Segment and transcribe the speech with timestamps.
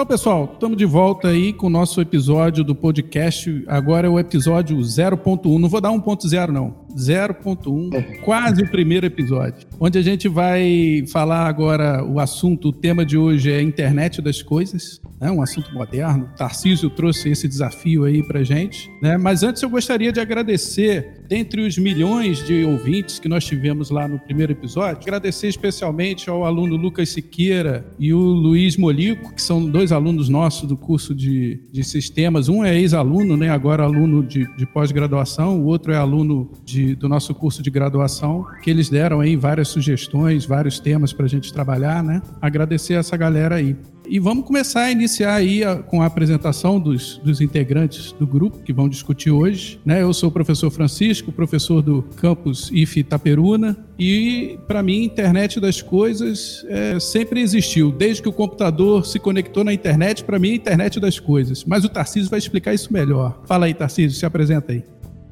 [0.00, 3.62] Então, pessoal, estamos de volta aí com o nosso episódio do podcast.
[3.68, 5.58] Agora é o episódio 0.1.
[5.58, 6.79] Não vou dar 1.0, não.
[6.96, 13.04] 0.1, quase o primeiro episódio, onde a gente vai falar agora o assunto, o tema
[13.04, 15.30] de hoje é internet das coisas, né?
[15.30, 16.24] um assunto moderno.
[16.32, 19.16] O Tarcísio trouxe esse desafio aí pra gente, né?
[19.16, 24.08] Mas antes eu gostaria de agradecer, dentre os milhões de ouvintes que nós tivemos lá
[24.08, 29.64] no primeiro episódio, agradecer especialmente ao aluno Lucas Siqueira e o Luiz Molico, que são
[29.64, 32.48] dois alunos nossos do curso de, de sistemas.
[32.48, 33.50] Um é ex-aluno, né?
[33.50, 37.70] Agora aluno de, de pós-graduação, o outro é aluno de de, do nosso curso de
[37.70, 42.22] graduação, que eles deram aí várias sugestões, vários temas para a gente trabalhar, né?
[42.40, 43.76] Agradecer essa galera aí.
[44.08, 48.58] E vamos começar a iniciar aí a, com a apresentação dos, dos integrantes do grupo
[48.58, 49.78] que vão discutir hoje.
[49.84, 50.02] Né?
[50.02, 55.80] Eu sou o professor Francisco, professor do campus IF Itaperuna, e para mim, internet das
[55.80, 57.92] coisas é, sempre existiu.
[57.92, 61.64] Desde que o computador se conectou na internet, para mim, é internet das coisas.
[61.64, 63.40] Mas o Tarcísio vai explicar isso melhor.
[63.46, 64.82] Fala aí, Tarcísio, se apresenta aí.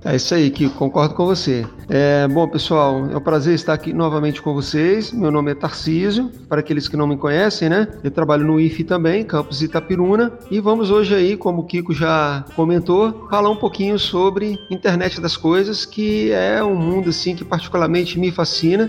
[0.05, 1.67] É isso aí, Kiko, concordo com você.
[1.89, 5.13] É, bom, pessoal, é um prazer estar aqui novamente com vocês.
[5.13, 7.89] Meu nome é Tarcísio, para aqueles que não me conhecem, né?
[8.05, 12.45] Eu trabalho no IFE também, campus Itapiruna, e vamos hoje aí, como o Kiko já
[12.55, 18.19] comentou, falar um pouquinho sobre internet das coisas, que é um mundo assim que particularmente
[18.21, 18.89] me fascina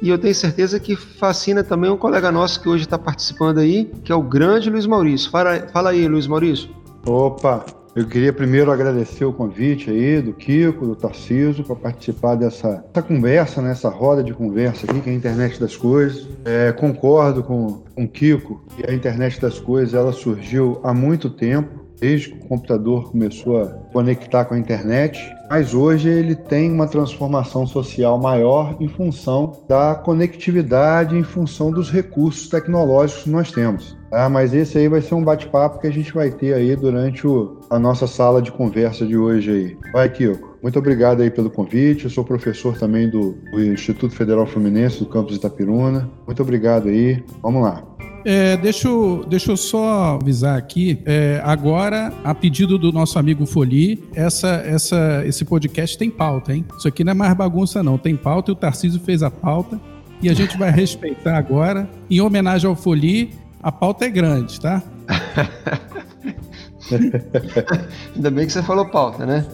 [0.00, 3.90] e eu tenho certeza que fascina também um colega nosso que hoje está participando aí,
[4.04, 5.30] que é o grande Luiz Maurício.
[5.30, 6.70] Fala, fala aí, Luiz Maurício.
[7.04, 7.64] Opa,
[7.98, 13.02] eu queria primeiro agradecer o convite aí do Kiko, do Tarciso, para participar dessa, dessa
[13.02, 16.28] conversa, nessa né, roda de conversa aqui, que é a internet das coisas.
[16.44, 21.28] É, concordo com, com o Kiko que a internet das coisas ela surgiu há muito
[21.28, 26.70] tempo desde que o computador começou a conectar com a internet, mas hoje ele tem
[26.70, 33.50] uma transformação social maior em função da conectividade, em função dos recursos tecnológicos que nós
[33.50, 33.96] temos.
[34.10, 37.26] Ah, mas esse aí vai ser um bate-papo que a gente vai ter aí durante
[37.26, 39.78] o, a nossa sala de conversa de hoje aí.
[39.92, 40.56] Vai, Kiko.
[40.62, 42.04] Muito obrigado aí pelo convite.
[42.04, 46.10] Eu sou professor também do, do Instituto Federal Fluminense do campus Itapiruna.
[46.26, 47.22] Muito obrigado aí.
[47.42, 47.84] Vamos lá.
[48.30, 51.00] É, deixa, eu, deixa eu só avisar aqui.
[51.06, 56.62] É, agora, a pedido do nosso amigo Foli, essa, essa, esse podcast tem pauta, hein?
[56.76, 57.96] Isso aqui não é mais bagunça, não.
[57.96, 59.80] Tem pauta e o Tarcísio fez a pauta.
[60.20, 61.88] E a gente vai respeitar agora.
[62.10, 63.30] Em homenagem ao Foli,
[63.62, 64.82] a pauta é grande, tá?
[68.14, 69.46] Ainda bem que você falou pauta, né?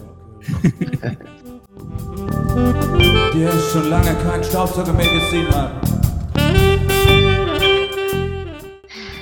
[3.34, 5.10] Der ist schon lange kein Staubsauger mehr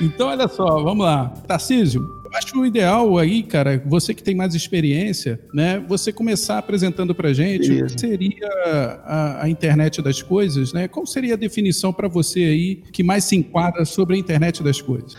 [0.02, 1.28] Então, olha só, vamos lá.
[1.46, 5.78] Tarcísio, eu acho o ideal aí, cara, você que tem mais experiência, né?
[5.86, 7.84] Você começar apresentando pra gente Beleza.
[7.84, 8.48] o que seria
[9.04, 10.88] a, a, internet das coisas, né?
[10.88, 14.82] Qual seria a definição para você aí que mais se enquadra sobre a internet das
[14.82, 15.14] coisas?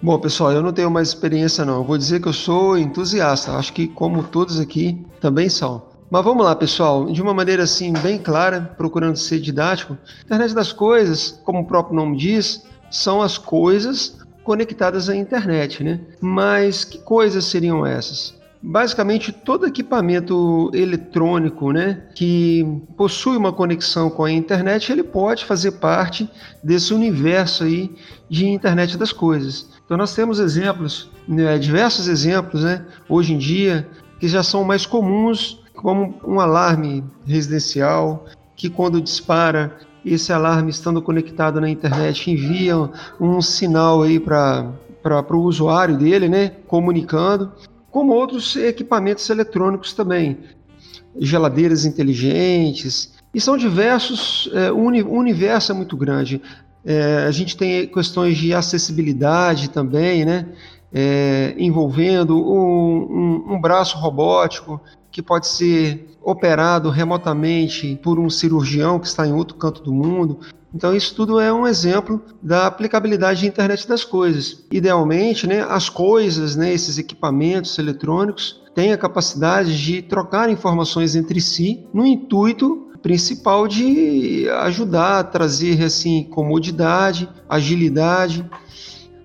[0.00, 1.76] Bom, pessoal, eu não tenho mais experiência não.
[1.76, 3.52] Eu vou dizer que eu sou entusiasta.
[3.52, 5.82] Acho que como todos aqui também são.
[6.10, 9.96] Mas vamos lá, pessoal, de uma maneira assim bem clara, procurando ser didático.
[10.24, 16.00] Internet das coisas, como o próprio nome diz, são as coisas conectadas à internet, né?
[16.20, 18.40] Mas que coisas seriam essas?
[18.64, 22.64] Basicamente, todo equipamento eletrônico né, que
[22.96, 26.30] possui uma conexão com a internet, ele pode fazer parte
[26.62, 27.92] desse universo aí
[28.30, 29.68] de internet das coisas.
[29.84, 33.88] Então nós temos exemplos, né, diversos exemplos, né, hoje em dia,
[34.20, 41.00] que já são mais comuns, como um alarme residencial, que quando dispara esse alarme estando
[41.00, 42.76] conectado na internet envia
[43.20, 47.50] um sinal aí para para o usuário dele, né, comunicando,
[47.90, 50.38] como outros equipamentos eletrônicos também,
[51.18, 56.40] geladeiras inteligentes, e são diversos, é, o universo é muito grande.
[56.84, 60.46] É, a gente tem questões de acessibilidade também, né,
[60.92, 64.80] é, envolvendo um, um, um braço robótico
[65.12, 70.40] que pode ser operado remotamente por um cirurgião que está em outro canto do mundo.
[70.74, 74.64] Então, isso tudo é um exemplo da aplicabilidade da internet das coisas.
[74.72, 81.42] Idealmente, né, as coisas, né, esses equipamentos eletrônicos, têm a capacidade de trocar informações entre
[81.42, 88.48] si no intuito principal de ajudar a trazer assim comodidade, agilidade,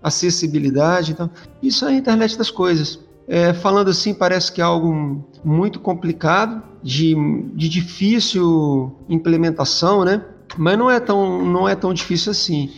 [0.03, 1.13] acessibilidade.
[1.13, 1.29] Então,
[1.61, 2.99] isso é a internet das coisas.
[3.27, 7.13] É, falando assim, parece que é algo muito complicado, de,
[7.53, 10.23] de difícil implementação, né?
[10.57, 12.71] Mas não é tão, não é tão difícil assim.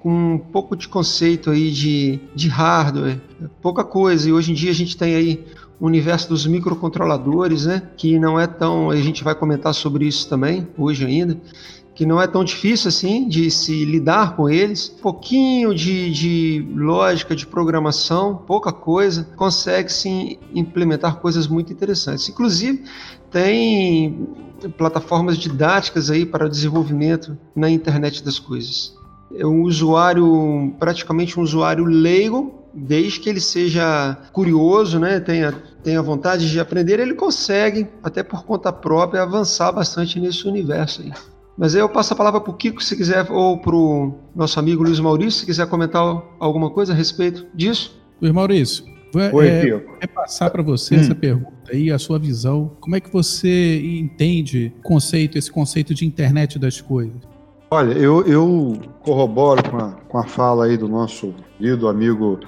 [0.00, 3.20] com um pouco de conceito aí de, de hardware,
[3.60, 4.28] pouca coisa.
[4.28, 5.44] E hoje em dia a gente tem aí
[5.78, 7.82] o universo dos microcontroladores, né?
[7.96, 8.90] Que não é tão.
[8.90, 11.38] A gente vai comentar sobre isso também hoje ainda.
[11.94, 14.94] Que não é tão difícil assim de se lidar com eles.
[14.98, 22.28] Um pouquinho de, de lógica, de programação, pouca coisa, consegue sim implementar coisas muito interessantes.
[22.28, 22.84] Inclusive,
[23.30, 24.26] tem
[24.76, 28.94] plataformas didáticas aí para o desenvolvimento na internet das coisas.
[29.34, 35.52] É um usuário, praticamente um usuário leigo, desde que ele seja curioso, né, tenha,
[35.82, 41.12] tenha vontade de aprender, ele consegue, até por conta própria, avançar bastante nesse universo aí.
[41.56, 44.58] Mas aí eu passo a palavra para o Kiko, se quiser, ou para o nosso
[44.58, 46.02] amigo Luiz Maurício, se quiser comentar
[46.38, 48.00] alguma coisa a respeito disso.
[48.20, 48.84] Luiz Maurício,
[49.14, 51.00] Oi, é, é passar para você hum.
[51.00, 52.72] essa pergunta aí, a sua visão.
[52.80, 57.20] Como é que você entende conceito, esse conceito de internet das coisas?
[57.70, 62.40] Olha, eu, eu corroboro com a, com a fala aí do nosso querido amigo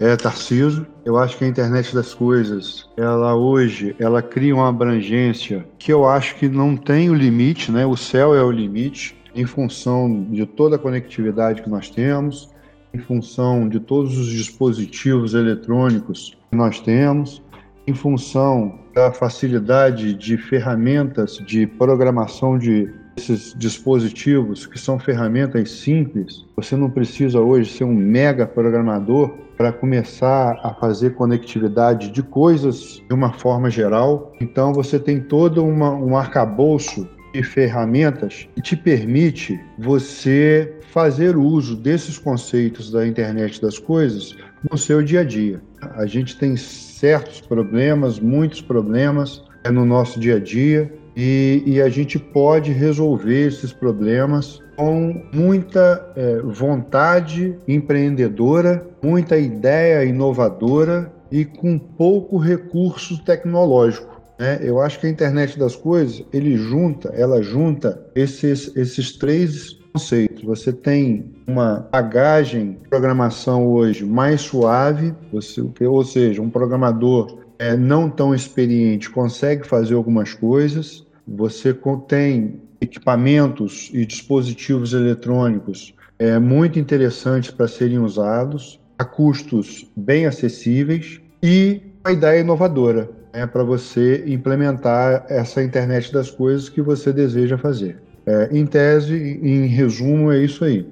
[0.00, 0.86] é, Tarciso.
[1.04, 6.06] Eu acho que a internet das coisas, ela hoje, ela cria uma abrangência que eu
[6.06, 7.84] acho que não tem o limite, né?
[7.84, 12.50] O céu é o limite em função de toda a conectividade que nós temos,
[12.92, 17.42] em função de todos os dispositivos eletrônicos que nós temos,
[17.86, 26.46] em função da facilidade de ferramentas de programação de esses dispositivos que são ferramentas simples.
[26.56, 33.02] Você não precisa hoje ser um mega programador para começar a fazer conectividade de coisas
[33.08, 34.32] de uma forma geral.
[34.40, 41.76] Então você tem todo uma, um arcabouço de ferramentas que te permite você fazer uso
[41.76, 44.34] desses conceitos da internet das coisas
[44.70, 45.60] no seu dia a dia.
[45.96, 51.82] A gente tem certos problemas, muitos problemas é, no nosso dia a dia e, e
[51.82, 61.44] a gente pode resolver esses problemas com muita é, vontade empreendedora, muita ideia inovadora e
[61.44, 64.22] com pouco recurso tecnológico.
[64.38, 64.60] Né?
[64.62, 70.44] Eu acho que a internet das coisas ele junta, ela junta esses, esses três conceitos.
[70.44, 77.76] Você tem uma bagagem de programação hoje mais suave, você, ou seja, um programador é,
[77.76, 81.07] não tão experiente consegue fazer algumas coisas.
[81.36, 81.76] Você
[82.06, 91.20] tem equipamentos e dispositivos eletrônicos é, muito interessantes para serem usados, a custos bem acessíveis
[91.42, 97.56] e uma ideia inovadora né, para você implementar essa internet das coisas que você deseja
[97.56, 98.00] fazer.
[98.26, 100.86] É, em tese, em resumo, é isso aí.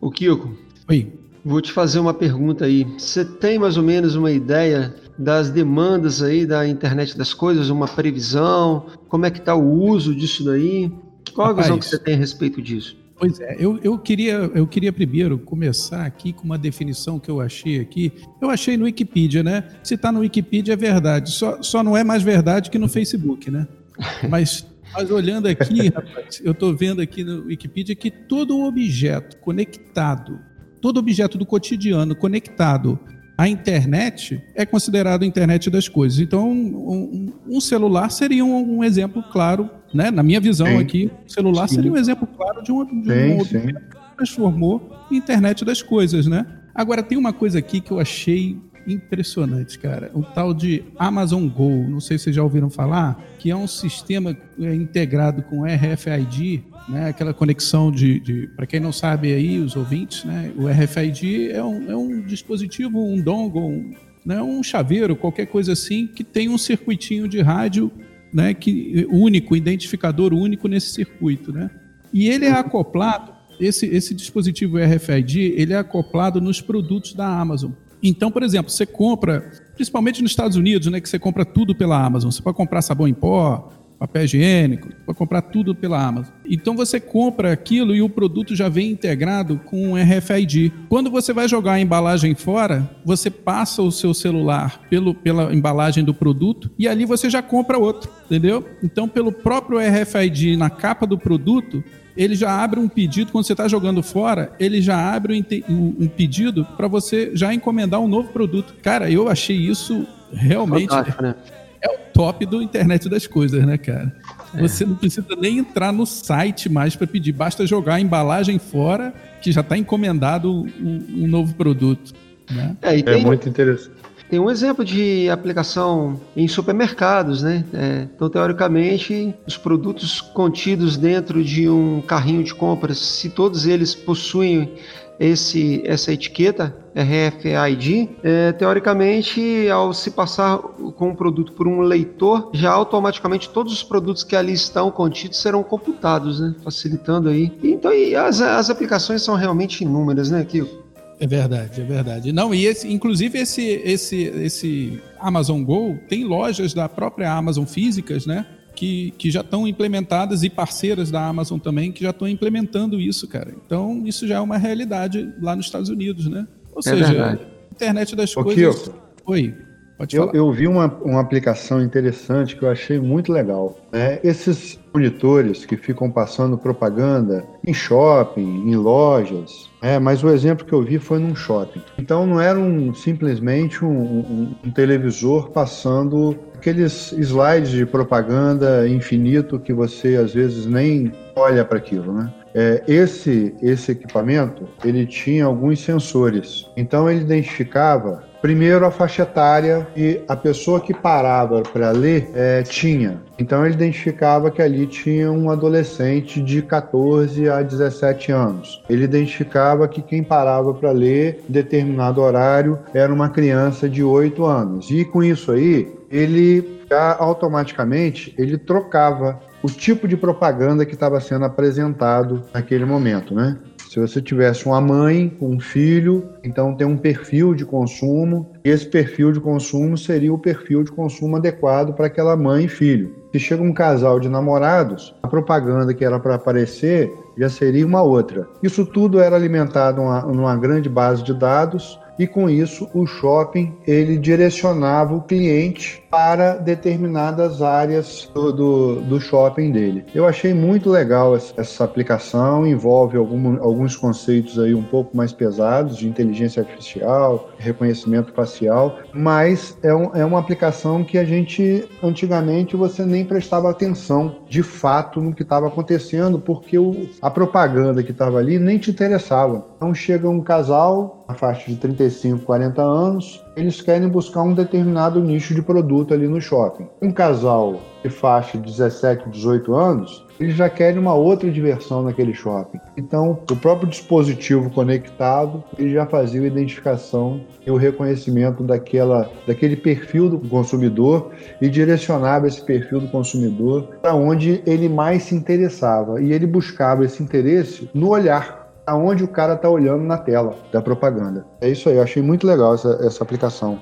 [0.00, 0.56] O Kiko.
[0.88, 1.12] Oi.
[1.44, 2.84] Vou te fazer uma pergunta aí.
[2.98, 7.86] Você tem mais ou menos uma ideia das demandas aí da internet das coisas, uma
[7.86, 8.86] previsão?
[9.08, 10.90] Como é que está o uso disso daí?
[11.34, 12.96] Qual a visão que você tem a respeito disso?
[13.18, 17.38] Pois é, eu, eu, queria, eu queria primeiro começar aqui com uma definição que eu
[17.38, 18.14] achei aqui.
[18.40, 19.68] Eu achei no Wikipedia, né?
[19.82, 23.50] Se está no Wikipedia é verdade, só, só não é mais verdade que no Facebook,
[23.50, 23.68] né?
[24.30, 30.40] Mas, mas olhando aqui, rapaz, eu estou vendo aqui no Wikipedia que todo objeto conectado,
[30.80, 32.98] todo objeto do cotidiano conectado
[33.40, 36.18] à internet é considerado internet das coisas.
[36.18, 40.10] Então, um, um celular seria um, um exemplo claro né?
[40.10, 40.78] Na minha visão sim.
[40.78, 41.76] aqui, o celular sim.
[41.76, 43.74] seria um exemplo claro de um, de um sim, que
[44.16, 46.46] transformou internet das coisas, né?
[46.72, 48.56] Agora, tem uma coisa aqui que eu achei
[48.86, 50.10] impressionante, cara.
[50.14, 53.66] O tal de Amazon Go, não sei se vocês já ouviram falar, que é um
[53.66, 57.08] sistema é, integrado com RFID, né?
[57.08, 60.52] Aquela conexão de, de para quem não sabe aí, os ouvintes, né?
[60.56, 63.94] O RFID é um, é um dispositivo, um dongle, um,
[64.24, 64.42] né?
[64.42, 67.90] um chaveiro, qualquer coisa assim, que tem um circuitinho de rádio
[68.32, 71.52] né, que, único, identificador único nesse circuito.
[71.52, 71.70] Né?
[72.12, 77.72] E ele é acoplado, esse, esse dispositivo RFID, ele é acoplado nos produtos da Amazon.
[78.02, 82.02] Então, por exemplo, você compra, principalmente nos Estados Unidos, né, que você compra tudo pela
[82.02, 82.30] Amazon.
[82.30, 86.32] Você pode comprar sabão em pó, papel higiênico, para comprar tudo pela Amazon.
[86.46, 90.72] Então você compra aquilo e o produto já vem integrado com RFID.
[90.88, 96.02] Quando você vai jogar a embalagem fora, você passa o seu celular pelo, pela embalagem
[96.02, 98.66] do produto e ali você já compra outro, entendeu?
[98.82, 101.84] Então, pelo próprio RFID na capa do produto,
[102.22, 106.06] ele já abre um pedido, quando você está jogando fora, ele já abre um, um
[106.06, 108.74] pedido para você já encomendar um novo produto.
[108.82, 110.90] Cara, eu achei isso realmente.
[110.90, 111.34] Fantástico, né?
[111.80, 114.14] é o top do internet das coisas, né, cara?
[114.54, 114.60] É.
[114.60, 119.14] Você não precisa nem entrar no site mais para pedir, basta jogar a embalagem fora
[119.40, 122.12] que já está encomendado um, um, novo produto.
[122.50, 122.76] Né?
[122.82, 123.99] É, é tem, é, muito interessante.
[124.30, 127.64] Tem um exemplo de aplicação em supermercados, né?
[127.74, 133.92] É, então, teoricamente, os produtos contidos dentro de um carrinho de compras, se todos eles
[133.92, 134.72] possuem
[135.18, 142.50] esse, essa etiqueta RFID, é, teoricamente, ao se passar com o produto por um leitor,
[142.54, 146.54] já automaticamente todos os produtos que ali estão contidos serão computados, né?
[146.62, 147.52] Facilitando aí.
[147.62, 147.90] Então,
[148.24, 150.79] as, as aplicações são realmente inúmeras, né, Kiko?
[151.20, 152.32] É verdade, é verdade.
[152.32, 158.24] Não, e esse, inclusive esse, esse, esse Amazon Go tem lojas da própria Amazon físicas,
[158.24, 158.46] né?
[158.74, 163.28] Que, que já estão implementadas e parceiras da Amazon também que já estão implementando isso,
[163.28, 163.54] cara.
[163.66, 166.48] Então, isso já é uma realidade lá nos Estados Unidos, né?
[166.72, 167.46] Ou é seja, verdade.
[167.70, 168.78] internet das Ô, coisas.
[168.78, 168.94] Kiko,
[169.26, 169.54] Oi.
[170.00, 170.34] Pode eu, falar.
[170.34, 173.76] eu vi uma, uma aplicação interessante que eu achei muito legal.
[173.92, 174.18] Né?
[174.24, 180.72] Esses monitores que ficam passando propaganda em shopping, em lojas, é, mas o exemplo que
[180.72, 181.82] eu vi foi num shopping.
[181.98, 189.58] Então não era um, simplesmente um, um, um televisor passando aqueles slides de propaganda infinito
[189.58, 192.32] que você às vezes nem olha para aquilo, né?
[192.54, 199.86] É, esse esse equipamento ele tinha alguns sensores, então ele identificava Primeiro, a faixa etária
[199.94, 203.20] e a pessoa que parava para ler é, tinha.
[203.38, 208.82] Então, ele identificava que ali tinha um adolescente de 14 a 17 anos.
[208.88, 214.44] Ele identificava que quem parava para ler em determinado horário era uma criança de 8
[214.44, 214.90] anos.
[214.90, 221.20] E com isso aí, ele já automaticamente ele trocava o tipo de propaganda que estava
[221.20, 223.58] sendo apresentado naquele momento, né?
[223.90, 228.70] Se você tivesse uma mãe com um filho, então tem um perfil de consumo, e
[228.70, 233.12] esse perfil de consumo seria o perfil de consumo adequado para aquela mãe e filho.
[233.32, 238.00] Se chega um casal de namorados, a propaganda que era para aparecer já seria uma
[238.00, 238.46] outra.
[238.62, 243.74] Isso tudo era alimentado numa, numa grande base de dados e com isso o shopping
[243.86, 250.04] ele direcionava o cliente para determinadas áreas do, do, do shopping dele.
[250.14, 255.32] Eu achei muito legal essa, essa aplicação, envolve algum, alguns conceitos aí um pouco mais
[255.32, 261.88] pesados de inteligência artificial, reconhecimento facial, mas é, um, é uma aplicação que a gente
[262.02, 268.02] antigamente você nem prestava atenção de fato no que estava acontecendo, porque o, a propaganda
[268.02, 269.64] que estava ali nem te interessava.
[269.76, 275.20] Então chega um casal na faixa de 35, 40 anos, eles querem buscar um determinado
[275.20, 276.86] nicho de produto ali no shopping.
[277.02, 282.32] Um casal de faixa de 17, 18 anos, eles já querem uma outra diversão naquele
[282.32, 282.80] shopping.
[282.96, 289.76] Então, o próprio dispositivo conectado, ele já fazia a identificação e o reconhecimento daquela, daquele
[289.76, 291.30] perfil do consumidor
[291.60, 296.22] e direcionava esse perfil do consumidor para onde ele mais se interessava.
[296.22, 298.59] E ele buscava esse interesse no olhar
[298.90, 301.46] aonde o cara está olhando na tela da propaganda.
[301.60, 303.80] É isso aí, eu achei muito legal essa, essa aplicação.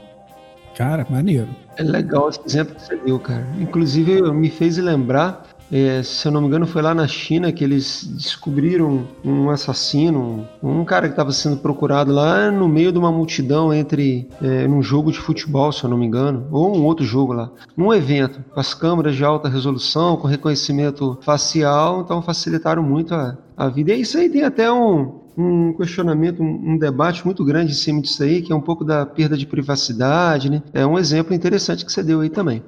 [0.77, 1.49] Cara, maneiro.
[1.77, 3.45] É legal esse exemplo que você deu, cara.
[3.59, 7.62] Inclusive, me fez lembrar é, se eu não me engano, foi lá na China que
[7.62, 13.12] eles descobriram um assassino, um cara que estava sendo procurado lá no meio de uma
[13.12, 17.04] multidão entre é, num jogo de futebol, se eu não me engano, ou um outro
[17.04, 22.82] jogo lá, num evento com as câmeras de alta resolução, com reconhecimento facial, então facilitaram
[22.82, 23.92] muito a, a vida.
[23.92, 28.22] E isso aí tem até um, um questionamento, um, debate muito grande em cima disso
[28.22, 30.62] aí, que é um pouco da perda de privacidade, né?
[30.72, 32.62] É um exemplo interessante que você deu aí também.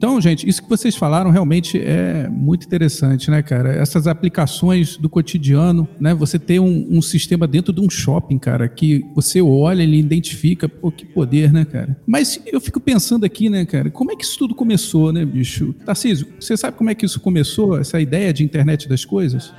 [0.00, 3.74] Então, gente, isso que vocês falaram realmente é muito interessante, né, cara?
[3.74, 6.14] Essas aplicações do cotidiano, né?
[6.14, 10.66] Você ter um, um sistema dentro de um shopping, cara, que você olha, ele identifica,
[10.66, 12.00] pô, que poder, né, cara?
[12.06, 15.74] Mas eu fico pensando aqui, né, cara, como é que isso tudo começou, né, bicho?
[15.84, 19.52] Tarcísio, você sabe como é que isso começou, essa ideia de internet das coisas?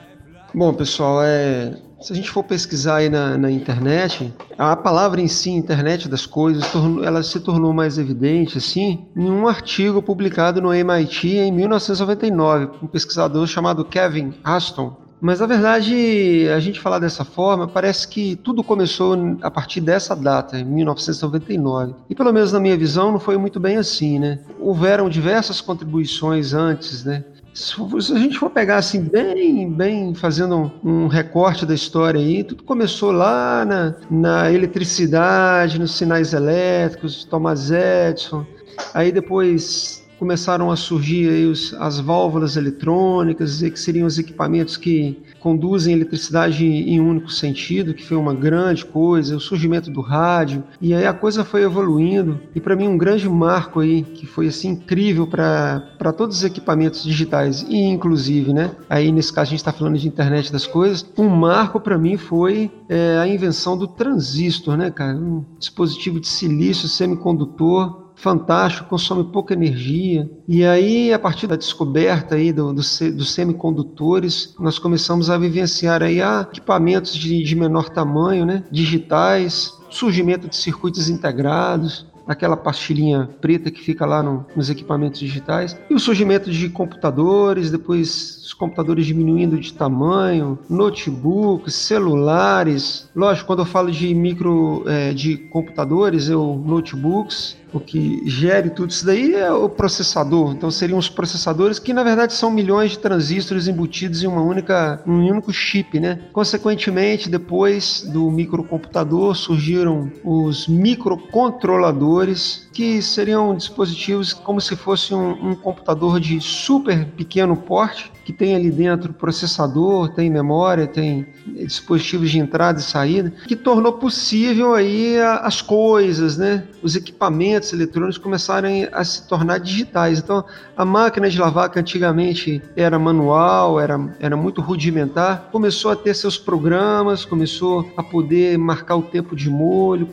[0.55, 5.27] Bom, pessoal, é, se a gente for pesquisar aí na, na, internet, a palavra em
[5.27, 6.63] si, internet das coisas,
[7.05, 12.85] ela se tornou mais evidente assim em um artigo publicado no MIT em 1999, por
[12.85, 14.97] um pesquisador chamado Kevin Aston.
[15.21, 20.15] Mas na verdade, a gente falar dessa forma, parece que tudo começou a partir dessa
[20.15, 21.93] data, em 1999.
[22.09, 24.39] E pelo menos na minha visão, não foi muito bem assim, né?
[24.59, 27.23] Houveram diversas contribuições antes, né?
[27.61, 32.63] Se a gente for pegar assim, bem, bem fazendo um, recorte da história aí, tudo
[32.63, 38.45] começou lá na, na eletricidade, nos sinais elétricos, Thomas Edison.
[38.93, 45.93] Aí depois começaram a surgir os, as válvulas eletrônicas, que seriam os equipamentos que conduzem
[45.93, 50.93] eletricidade em um único sentido, que foi uma grande coisa, o surgimento do rádio, e
[50.93, 54.69] aí a coisa foi evoluindo, e para mim um grande marco aí, que foi assim
[54.69, 59.73] incrível para todos os equipamentos digitais, e inclusive, né, aí nesse caso a gente está
[59.73, 64.77] falando de internet das coisas, um marco para mim foi é, a invenção do transistor,
[64.77, 70.29] né, cara, um dispositivo de silício semicondutor fantástico, consome pouca energia.
[70.47, 76.03] E aí, a partir da descoberta aí do, do, dos semicondutores, nós começamos a vivenciar
[76.03, 83.29] aí ah, equipamentos de, de menor tamanho, né, digitais, surgimento de circuitos integrados, aquela pastilhinha
[83.41, 88.53] preta que fica lá no, nos equipamentos digitais, e o surgimento de computadores, depois os
[88.53, 93.09] computadores diminuindo de tamanho, notebooks, celulares.
[93.15, 98.91] Lógico, quando eu falo de micro é, de computadores, eu notebooks, o que gere tudo
[98.91, 100.51] isso daí é o processador.
[100.51, 105.01] Então seriam os processadores que na verdade são milhões de transistores embutidos em uma única,
[105.05, 106.19] um único chip, né?
[106.33, 115.55] Consequentemente, depois do microcomputador surgiram os microcontroladores, que seriam dispositivos como se fosse um, um
[115.55, 122.39] computador de super pequeno porte que tem ali dentro processador, tem memória, tem dispositivos de
[122.39, 126.63] entrada e saída, que tornou possível aí as coisas, né?
[126.83, 130.19] Os equipamentos eletrônicos começarem a se tornar digitais.
[130.19, 130.43] Então,
[130.75, 136.13] a máquina de lavar que antigamente era manual, era, era muito rudimentar, começou a ter
[136.13, 140.07] seus programas, começou a poder marcar o tempo de molho,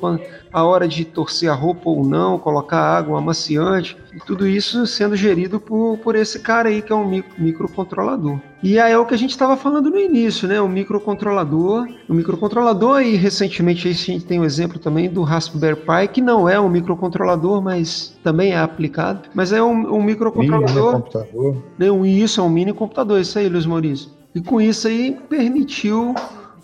[0.53, 5.15] a hora de torcer a roupa ou não, colocar água amaciante, e tudo isso sendo
[5.15, 8.41] gerido por, por esse cara aí que é um micro, microcontrolador.
[8.61, 10.61] E aí é o que a gente estava falando no início, né?
[10.61, 11.89] O microcontrolador.
[12.09, 16.21] O microcontrolador, e recentemente a gente tem o um exemplo também do Raspberry Pi, que
[16.21, 19.29] não é um microcontrolador, mas também é aplicado.
[19.33, 20.93] Mas é um, um microcontrolador.
[20.93, 21.63] Mini computador.
[21.79, 22.09] Né?
[22.09, 24.11] Isso, é um mini computador, isso aí, Luiz Maurício.
[24.35, 26.15] E com isso aí permitiu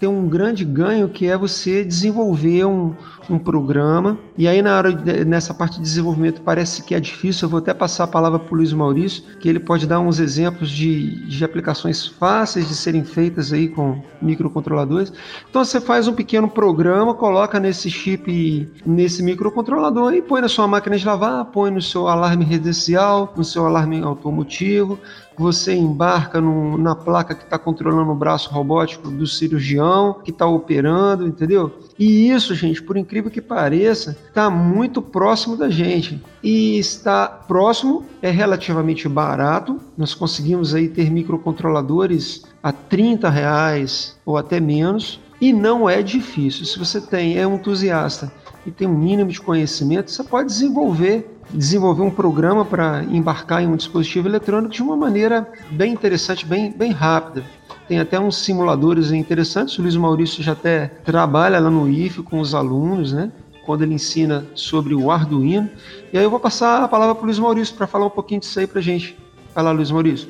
[0.00, 2.94] ter um grande ganho que é você desenvolver um,
[3.28, 4.18] um programa.
[4.36, 7.46] E aí, na hora de, nessa parte de desenvolvimento, parece que é difícil.
[7.46, 10.18] Eu vou até passar a palavra para o Luiz Maurício, que ele pode dar uns
[10.18, 15.12] exemplos de, de aplicações fáceis de serem feitas aí com microcontroladores.
[15.48, 20.66] Então, você faz um pequeno programa, coloca nesse chip, nesse microcontrolador e põe na sua
[20.66, 24.98] máquina de lavar, põe no seu alarme residencial, no seu alarme automotivo,
[25.36, 30.46] você embarca no, na placa que está controlando o braço robótico do cirurgião, que está
[30.46, 31.72] operando, entendeu?
[31.98, 36.22] E isso, gente, por incrível que pareça, está muito próximo da gente.
[36.42, 39.80] E está próximo, é relativamente barato.
[39.96, 45.20] Nós conseguimos aí ter microcontroladores a 30 reais ou até menos.
[45.40, 46.64] E não é difícil.
[46.64, 48.32] Se você tem, é um entusiasta
[48.64, 53.66] e tem um mínimo de conhecimento, você pode desenvolver desenvolver um programa para embarcar em
[53.66, 57.44] um dispositivo eletrônico de uma maneira bem interessante, bem, bem rápida.
[57.88, 59.78] Tem até uns simuladores interessantes.
[59.78, 63.30] O Luiz Maurício já até trabalha lá no IF com os alunos, né?
[63.66, 65.70] Quando ele ensina sobre o Arduino.
[66.12, 68.40] E aí eu vou passar a palavra para o Luiz Maurício para falar um pouquinho
[68.40, 69.16] disso aí para gente.
[69.54, 70.28] Vai lá, Luiz Maurício.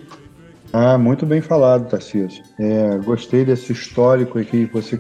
[0.77, 2.43] Ah, muito bem falado, Tarcísio.
[2.59, 4.99] É, gostei desse histórico que você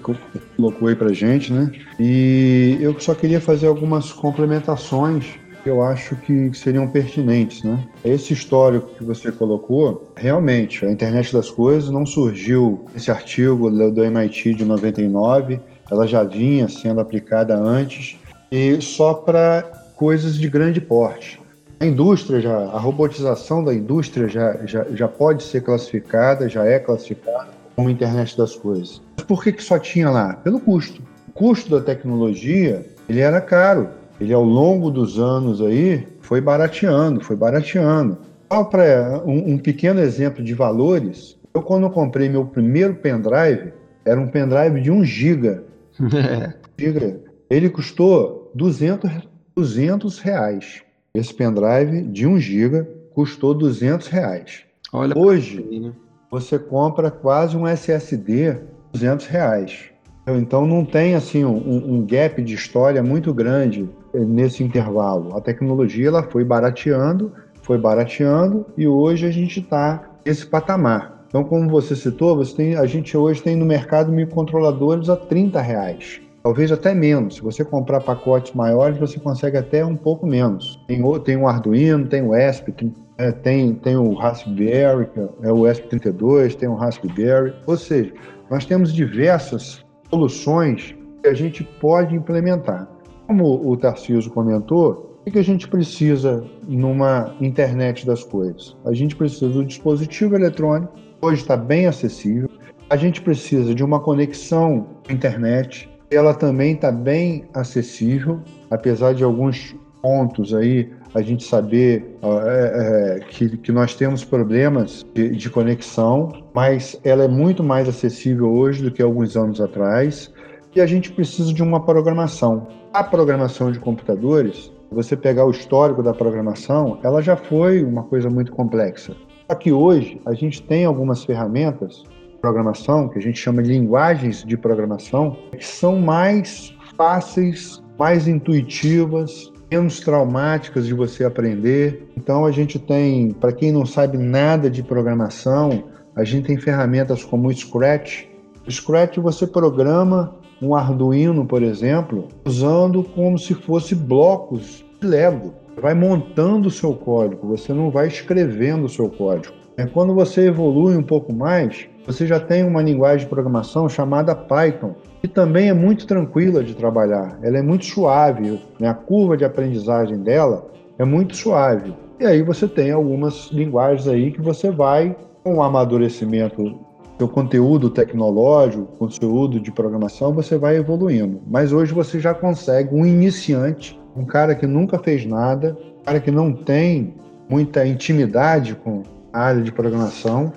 [0.57, 1.73] colocou aí para gente, né?
[1.99, 7.83] E eu só queria fazer algumas complementações que eu acho que seriam pertinentes, né?
[8.05, 14.05] Esse histórico que você colocou, realmente, a internet das coisas não surgiu esse artigo do
[14.05, 15.59] MIT de 99,
[15.90, 18.18] ela já vinha sendo aplicada antes
[18.53, 19.62] e só para
[19.96, 21.40] coisas de grande porte.
[21.81, 26.79] A indústria já, a robotização da indústria já, já, já pode ser classificada, já é
[26.79, 29.00] classificada como internet das coisas.
[29.16, 30.35] Mas por que, que só tinha lá?
[30.35, 31.03] Pelo custo.
[31.29, 33.88] O custo da tecnologia ele era caro
[34.25, 38.19] ele ao longo dos anos aí foi barateando, foi barateando.
[38.51, 43.73] Só para um, um, pequeno exemplo de valores, eu quando comprei meu primeiro pendrive,
[44.05, 45.65] era um pendrive de 1 giga.
[46.79, 47.21] giga.
[47.51, 49.11] Ele custou 200,
[49.55, 50.83] 200 reais.
[51.15, 54.65] Esse pendrive de 1 giga custou 200 reais.
[54.93, 55.93] Olha Hoje, né?
[56.31, 58.57] você compra quase um SSD
[58.93, 59.91] 200 reais.
[60.27, 65.37] Então não tem assim um, um, gap de história muito grande nesse intervalo.
[65.37, 71.24] A tecnologia ela foi barateando, foi barateando e hoje a gente está nesse patamar.
[71.29, 75.61] Então, como você citou, você tem, a gente hoje tem no mercado microcontroladores a 30
[75.61, 76.20] reais.
[76.44, 77.37] Talvez até menos.
[77.37, 80.79] Se você comprar pacotes maiores, você consegue até um pouco menos.
[80.87, 85.09] Tem, tem o Arduino, tem o ESP, tem, é, tem, tem o Raspberry,
[85.42, 87.53] é o ESP32, tem o Raspberry.
[87.66, 88.12] Ou seja,
[88.50, 92.94] nós temos diversas soluções que a gente pode implementar.
[93.27, 98.77] Como o Tarcísio comentou, o que a gente precisa numa internet das coisas?
[98.85, 102.51] A gente precisa do dispositivo eletrônico, hoje está bem acessível.
[102.91, 109.25] A gente precisa de uma conexão à internet, ela também está bem acessível, apesar de
[109.25, 115.49] alguns pontos aí a gente saber é, é, que, que nós temos problemas de, de,
[115.49, 120.31] conexão, mas ela é muito mais acessível hoje do que alguns anos atrás.
[120.75, 126.01] E a gente precisa de uma programação a programação de computadores você pegar o histórico
[126.01, 129.17] da programação, ela já foi uma coisa muito complexa.
[129.51, 133.73] Só que hoje a gente tem algumas ferramentas de programação, que a gente chama de
[133.73, 142.09] linguagens de programação, que são mais fáceis, mais intuitivas, menos traumáticas de você aprender.
[142.17, 145.83] Então a gente tem, para quem não sabe nada de programação,
[146.15, 148.27] a gente tem ferramentas como o Scratch.
[148.65, 155.55] O Scratch você programa um Arduino, por exemplo, usando como se fosse blocos de Lego.
[155.81, 159.55] Vai montando o seu código, você não vai escrevendo o seu código.
[159.77, 164.35] É quando você evolui um pouco mais, você já tem uma linguagem de programação chamada
[164.35, 167.38] Python, que também é muito tranquila de trabalhar.
[167.43, 168.88] Ela é muito suave, né?
[168.88, 171.93] a curva de aprendizagem dela é muito suave.
[172.21, 176.79] E aí você tem algumas linguagens aí que você vai com o amadurecimento
[177.18, 181.40] seu conteúdo tecnológico, conteúdo de programação, você vai evoluindo.
[181.46, 186.20] Mas hoje você já consegue um iniciante, um cara que nunca fez nada, um cara
[186.20, 187.14] que não tem
[187.48, 190.53] muita intimidade com a área de programação,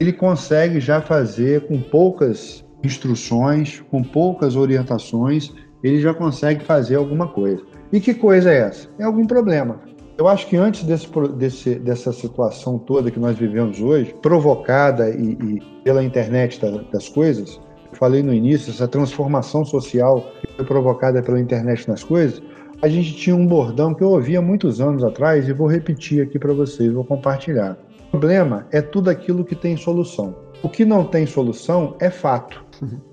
[0.00, 7.28] ele consegue já fazer com poucas instruções, com poucas orientações, ele já consegue fazer alguma
[7.28, 7.62] coisa.
[7.92, 8.88] E que coisa é essa?
[8.98, 9.80] É algum problema.
[10.18, 15.34] Eu acho que antes desse, desse, dessa situação toda que nós vivemos hoje, provocada e,
[15.34, 20.64] e pela internet da, das coisas, eu falei no início, essa transformação social que foi
[20.64, 22.42] provocada pela internet das coisas,
[22.82, 26.36] a gente tinha um bordão que eu ouvia muitos anos atrás e vou repetir aqui
[26.36, 27.78] para vocês, vou compartilhar.
[28.08, 30.34] O problema é tudo aquilo que tem solução.
[30.64, 32.64] O que não tem solução é fato.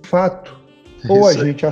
[0.02, 0.60] Fato.
[1.08, 1.68] Ou a gente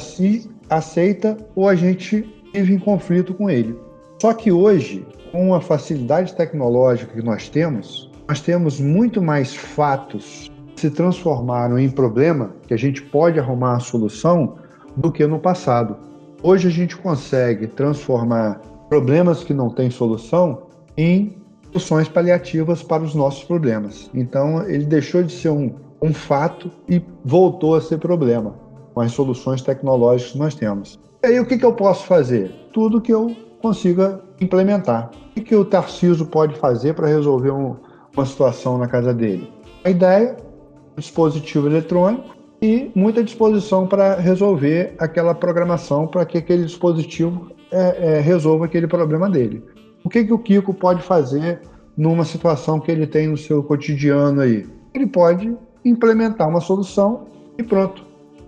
[0.69, 3.75] aceita ou a gente vive em conflito com ele.
[4.21, 10.51] Só que hoje com a facilidade tecnológica que nós temos, nós temos muito mais fatos
[10.75, 14.59] que se transformaram em problema que a gente pode arrumar a solução
[14.95, 15.97] do que no passado.
[16.43, 21.35] Hoje a gente consegue transformar problemas que não têm solução em
[21.71, 24.11] soluções paliativas para os nossos problemas.
[24.13, 28.53] Então ele deixou de ser um, um fato e voltou a ser problema
[28.93, 30.99] com as soluções tecnológicas que nós temos.
[31.23, 32.51] E aí o que, que eu posso fazer?
[32.71, 35.09] Tudo que eu consiga implementar.
[35.37, 37.77] O que o Tarciso pode fazer para resolver um,
[38.13, 39.49] uma situação na casa dele?
[39.85, 40.35] A ideia,
[40.97, 48.19] dispositivo eletrônico e muita disposição para resolver aquela programação para que aquele dispositivo é, é,
[48.19, 49.63] resolva aquele problema dele.
[50.03, 51.61] O que, que o Kiko pode fazer
[51.95, 54.67] numa situação que ele tem no seu cotidiano aí?
[54.93, 58.05] Ele pode implementar uma solução e pronto.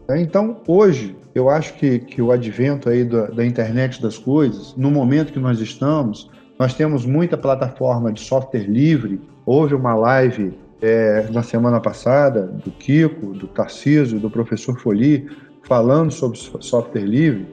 [0.10, 4.90] Então, hoje, eu acho que, que o advento aí da, da internet das coisas, no
[4.90, 9.20] momento que nós estamos, nós temos muita plataforma de software livre.
[9.46, 15.30] Houve uma live é, na semana passada do Kiko, do Tarciso, do professor Foli,
[15.64, 17.46] falando sobre software livre.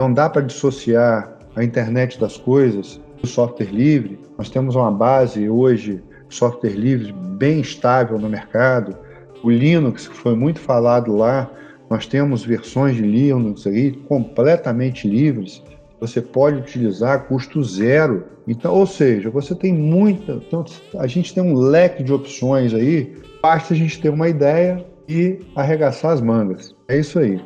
[0.00, 4.18] Não dá para dissociar a internet das coisas do software livre.
[4.38, 8.96] Nós temos uma base hoje software livre bem estável no mercado.
[9.42, 11.50] O Linux, foi muito falado lá,
[11.88, 15.62] nós temos versões de Linux aí completamente livres.
[16.00, 18.24] Você pode utilizar a custo zero.
[18.46, 20.32] Então, ou seja, você tem muita.
[20.46, 20.64] Então,
[20.98, 23.16] a gente tem um leque de opções aí.
[23.42, 26.74] Basta a gente ter uma ideia e arregaçar as mangas.
[26.88, 27.40] É isso aí.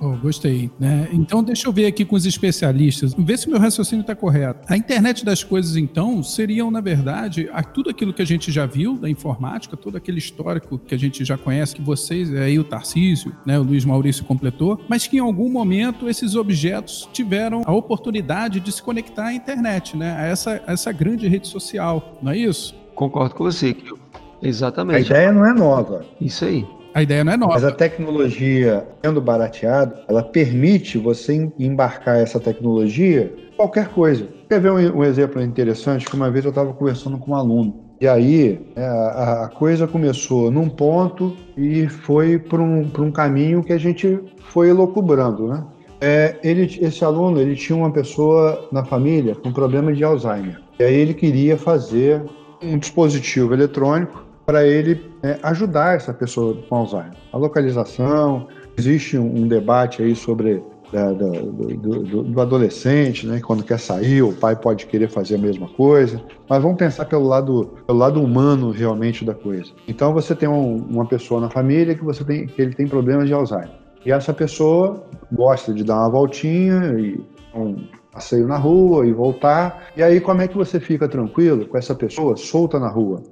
[0.00, 1.08] Oh, gostei, né?
[1.12, 4.60] Então deixa eu ver aqui com os especialistas, ver se meu raciocínio está correto.
[4.68, 8.96] A internet das coisas, então, seriam, na verdade, tudo aquilo que a gente já viu
[8.96, 13.34] da informática, todo aquele histórico que a gente já conhece, que vocês, aí o Tarcísio,
[13.44, 18.60] né, o Luiz Maurício completou, mas que em algum momento esses objetos tiveram a oportunidade
[18.60, 20.14] de se conectar à internet, né?
[20.16, 22.74] A essa, a essa grande rede social, não é isso?
[22.94, 23.98] Concordo com você, Kio.
[24.40, 24.96] Exatamente.
[24.96, 26.04] A ideia não é nova.
[26.20, 26.64] Isso aí.
[26.94, 27.54] A ideia não é nova.
[27.54, 34.26] Mas a tecnologia, sendo barateada, ela permite você embarcar essa tecnologia em qualquer coisa.
[34.48, 36.06] Quer ver um, um exemplo interessante?
[36.06, 37.88] Que uma vez eu estava conversando com um aluno.
[38.00, 43.62] E aí é, a, a, coisa começou num ponto e foi para um, um caminho
[43.62, 45.64] que a gente foi elocubrando, né?
[46.00, 50.60] É, ele, esse aluno ele tinha uma pessoa na família com problema de Alzheimer.
[50.78, 52.22] E aí ele queria fazer
[52.62, 57.12] um dispositivo eletrônico para ele é, ajudar essa pessoa com Alzheimer.
[57.30, 63.42] A localização, existe um, um debate aí sobre da, da, do, do, do, adolescente, né?
[63.42, 66.22] Quando quer sair, o pai pode querer fazer a mesma coisa.
[66.48, 69.70] Mas vamos pensar pelo lado, pelo lado humano realmente da coisa.
[69.86, 73.26] Então você tem um, uma pessoa na família que você tem que ele tem problemas
[73.26, 73.68] de Alzheimer.
[74.06, 77.20] E essa pessoa gosta de dar uma voltinha e
[77.54, 79.90] um passeio na rua e voltar.
[79.94, 83.22] E aí como é que você fica tranquilo com essa pessoa solta na rua?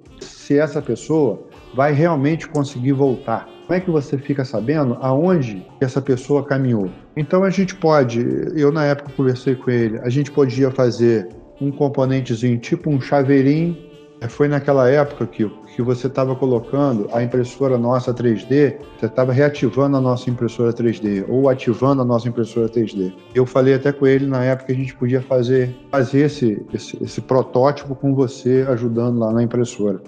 [0.47, 1.43] Se essa pessoa
[1.75, 3.49] vai realmente conseguir voltar.
[3.67, 6.89] como é que você fica sabendo aonde essa pessoa caminhou?
[7.17, 8.21] Então a gente pode,
[8.55, 11.29] eu na época conversei com ele, a gente podia fazer
[11.61, 13.77] um componentezinho tipo um chaveirinho.
[14.21, 19.33] É, foi naquela época que, que você estava colocando a impressora nossa 3D, você estava
[19.33, 23.13] reativando a nossa impressora 3D ou ativando a nossa impressora 3D.
[23.35, 27.03] Eu falei até com ele na época que a gente podia fazer, fazer esse, esse,
[27.03, 30.01] esse protótipo com você ajudando lá na impressora.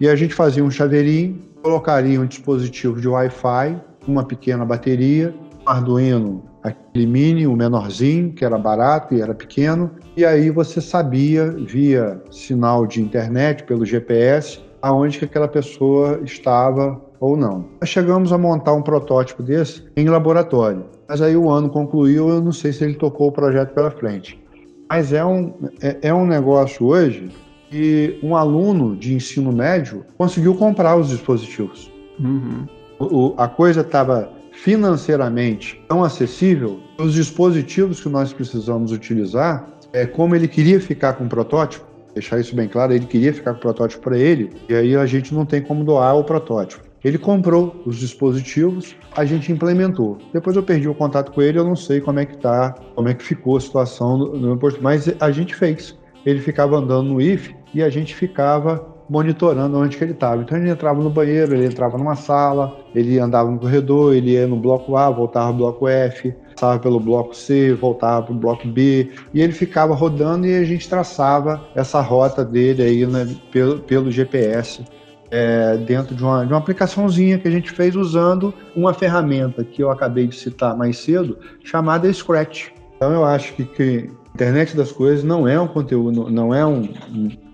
[0.00, 5.32] E a gente fazia um chaveirinho, colocaria um dispositivo de Wi-Fi, uma pequena bateria,
[5.64, 10.80] um Arduino aquele mini, o menorzinho, que era barato e era pequeno, e aí você
[10.80, 17.66] sabia via sinal de internet pelo GPS aonde que aquela pessoa estava ou não.
[17.80, 22.42] Nós chegamos a montar um protótipo desse em laboratório, mas aí o ano concluiu, eu
[22.42, 24.42] não sei se ele tocou o projeto pela frente.
[24.90, 27.30] Mas é um, é, é um negócio hoje
[27.70, 31.90] que um aluno de ensino médio conseguiu comprar os dispositivos.
[32.18, 32.66] Uhum.
[32.98, 40.34] O, a coisa estava financeiramente tão acessível, os dispositivos que nós precisamos utilizar, é como
[40.36, 41.84] ele queria ficar com o protótipo,
[42.14, 45.06] deixar isso bem claro, ele queria ficar com o protótipo para ele, e aí a
[45.06, 46.92] gente não tem como doar o protótipo.
[47.04, 50.18] Ele comprou os dispositivos, a gente implementou.
[50.32, 53.08] Depois eu perdi o contato com ele, eu não sei como é que tá, como
[53.08, 55.98] é que ficou a situação no meu mas a gente fez.
[56.24, 60.40] Ele ficava andando no IF e a gente ficava monitorando onde que ele estava.
[60.40, 64.46] Então ele entrava no banheiro, ele entrava numa sala, ele andava no corredor, ele ia
[64.46, 68.66] no bloco A, voltava no bloco F, passava pelo bloco C, voltava para o bloco
[68.66, 73.80] B, e ele ficava rodando e a gente traçava essa rota dele aí né, pelo,
[73.80, 74.82] pelo GPS.
[75.30, 79.82] É, dentro de uma, de uma aplicaçãozinha que a gente fez usando uma ferramenta que
[79.82, 82.68] eu acabei de citar mais cedo, chamada Scratch.
[82.96, 86.86] Então eu acho que, que internet das coisas não é um conteúdo, não é um,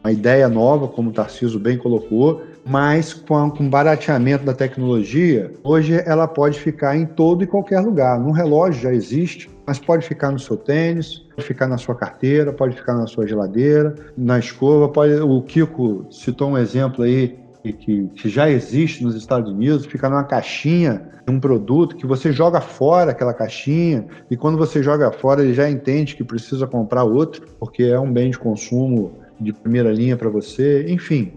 [0.03, 6.03] uma ideia nova, como o Tarciso bem colocou, mas com, com barateamento da tecnologia, hoje
[6.05, 8.21] ela pode ficar em todo e qualquer lugar.
[8.21, 12.53] No relógio já existe, mas pode ficar no seu tênis, pode ficar na sua carteira,
[12.53, 14.89] pode ficar na sua geladeira, na escova.
[14.89, 15.15] Pode...
[15.15, 17.39] O Kiko citou um exemplo aí
[17.73, 22.61] que, que, já existe nos Estados Unidos, fica numa caixinha, um produto que você joga
[22.61, 27.47] fora aquela caixinha, e quando você joga fora, ele já entende que precisa comprar outro,
[27.59, 31.33] porque é um bem de consumo de primeira linha para você, enfim.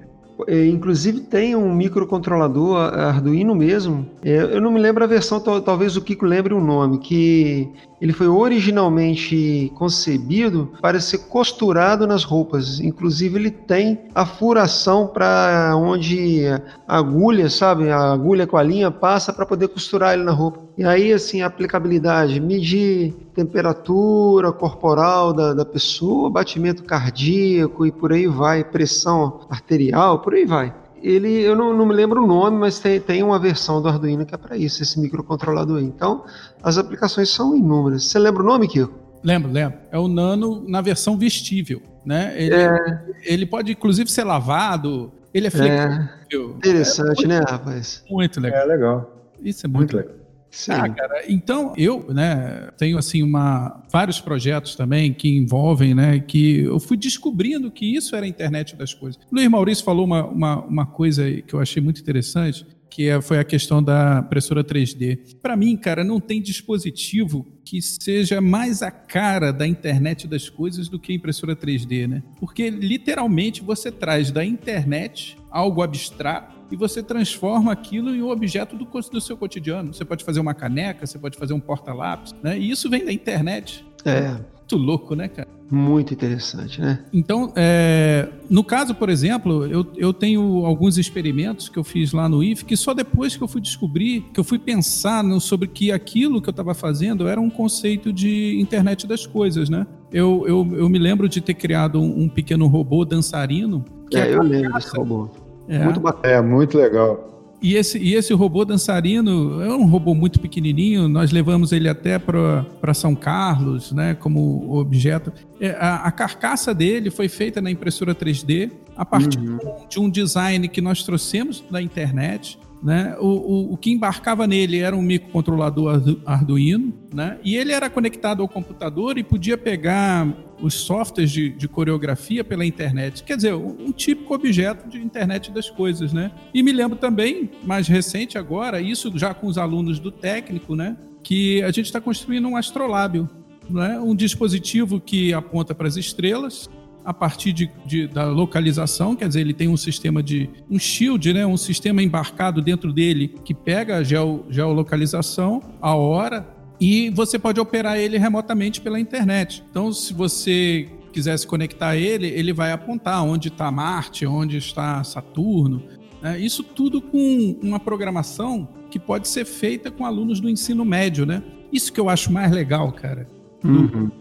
[0.48, 4.06] É, inclusive tem um microcontrolador Arduino mesmo.
[4.24, 8.14] É, eu não me lembro a versão, talvez o Kiko lembre o nome, que ele
[8.14, 12.80] foi originalmente concebido para ser costurado nas roupas.
[12.80, 16.48] Inclusive ele tem a furação para onde
[16.88, 20.60] a agulha, sabe, a agulha com a linha passa para poder costurar ele na roupa.
[20.76, 28.12] E aí assim a aplicabilidade, medir temperatura corporal da, da pessoa, batimento cardíaco e por
[28.12, 32.58] aí vai, pressão arterial, por aí vai ele, eu não, não, me lembro o nome,
[32.58, 35.84] mas tem, tem uma versão do Arduino que é para isso, esse microcontrolador aí.
[35.84, 36.24] Então,
[36.62, 38.06] as aplicações são inúmeras.
[38.06, 38.94] Você lembra o nome, Kiko?
[39.24, 39.80] Lembro, lembro.
[39.92, 42.34] É o Nano na versão vestível, né?
[42.36, 42.78] Ele, é...
[43.24, 45.12] ele pode, inclusive, ser lavado.
[45.34, 46.12] Ele é, é flexível.
[46.32, 48.04] É interessante, é né, rapaz?
[48.10, 48.62] Muito legal.
[48.62, 49.28] É legal.
[49.42, 50.21] Isso é muito, muito legal.
[50.52, 50.74] Sim.
[50.74, 56.60] Ah, cara, então eu, né, tenho assim uma vários projetos também que envolvem, né, que
[56.60, 59.20] eu fui descobrindo que isso era a internet das coisas.
[59.32, 63.22] O Luiz Maurício falou uma, uma, uma coisa que eu achei muito interessante, que é,
[63.22, 65.38] foi a questão da impressora 3D.
[65.42, 70.90] Para mim, cara, não tem dispositivo que seja mais a cara da internet das coisas
[70.90, 72.22] do que a impressora 3D, né?
[72.38, 78.76] Porque literalmente você traz da internet algo abstrato e você transforma aquilo em um objeto
[78.76, 79.94] do, do seu cotidiano.
[79.94, 82.58] Você pode fazer uma caneca, você pode fazer um porta-lápis, né?
[82.58, 83.86] E isso vem da internet.
[84.06, 84.38] É.
[84.72, 85.48] Muito louco, né, cara?
[85.70, 87.00] Muito interessante, né?
[87.14, 92.28] Então, é, no caso, por exemplo, eu, eu tenho alguns experimentos que eu fiz lá
[92.28, 95.68] no IF que só depois que eu fui descobrir, que eu fui pensar no, sobre
[95.68, 99.88] que aquilo que eu estava fazendo era um conceito de internet das coisas, né?
[100.12, 103.84] Eu, eu, eu me lembro de ter criado um, um pequeno robô dançarino.
[104.10, 105.30] Que é, eu lembro desse robô.
[105.72, 105.84] É.
[105.84, 106.02] Muito.
[106.24, 107.30] É, muito legal.
[107.62, 112.18] E esse, e esse robô dançarino é um robô muito pequenininho, nós levamos ele até
[112.18, 115.32] para São Carlos, né, como objeto.
[115.60, 119.60] É, a, a, carcaça dele foi feita na impressora 3D a partir uhum.
[119.88, 122.58] de um design que nós trouxemos da internet.
[122.82, 123.16] Né?
[123.20, 127.38] O, o, o, que embarcava nele era um microcontrolador Arduino, né?
[127.44, 130.28] e ele era conectado ao computador e podia pegar
[130.60, 133.24] os softwares de, de, coreografia pela internet.
[133.24, 136.32] Quer dizer, um, um típico objeto de internet das coisas, né?
[136.54, 140.98] E me lembro também, mais recente agora, isso já com os alunos do técnico, né?
[141.24, 143.30] Que a gente está construindo um astrolábio,
[143.70, 144.00] né?
[144.00, 146.70] um dispositivo que aponta para as estrelas
[147.04, 151.34] a partir de, de, da localização, quer dizer, ele tem um sistema de um shield,
[151.34, 156.48] né, um sistema embarcado dentro dele que pega a geo, geolocalização, a hora,
[156.80, 159.64] e você pode operar ele remotamente pela internet.
[159.70, 164.58] Então, se você quiser se conectar a ele, ele vai apontar onde está Marte, onde
[164.58, 165.84] está Saturno.
[166.22, 166.40] Né?
[166.40, 171.44] Isso tudo com uma programação que pode ser feita com alunos do ensino médio, né?
[171.72, 173.28] Isso que eu acho mais legal, cara.
[173.64, 174.21] Uhum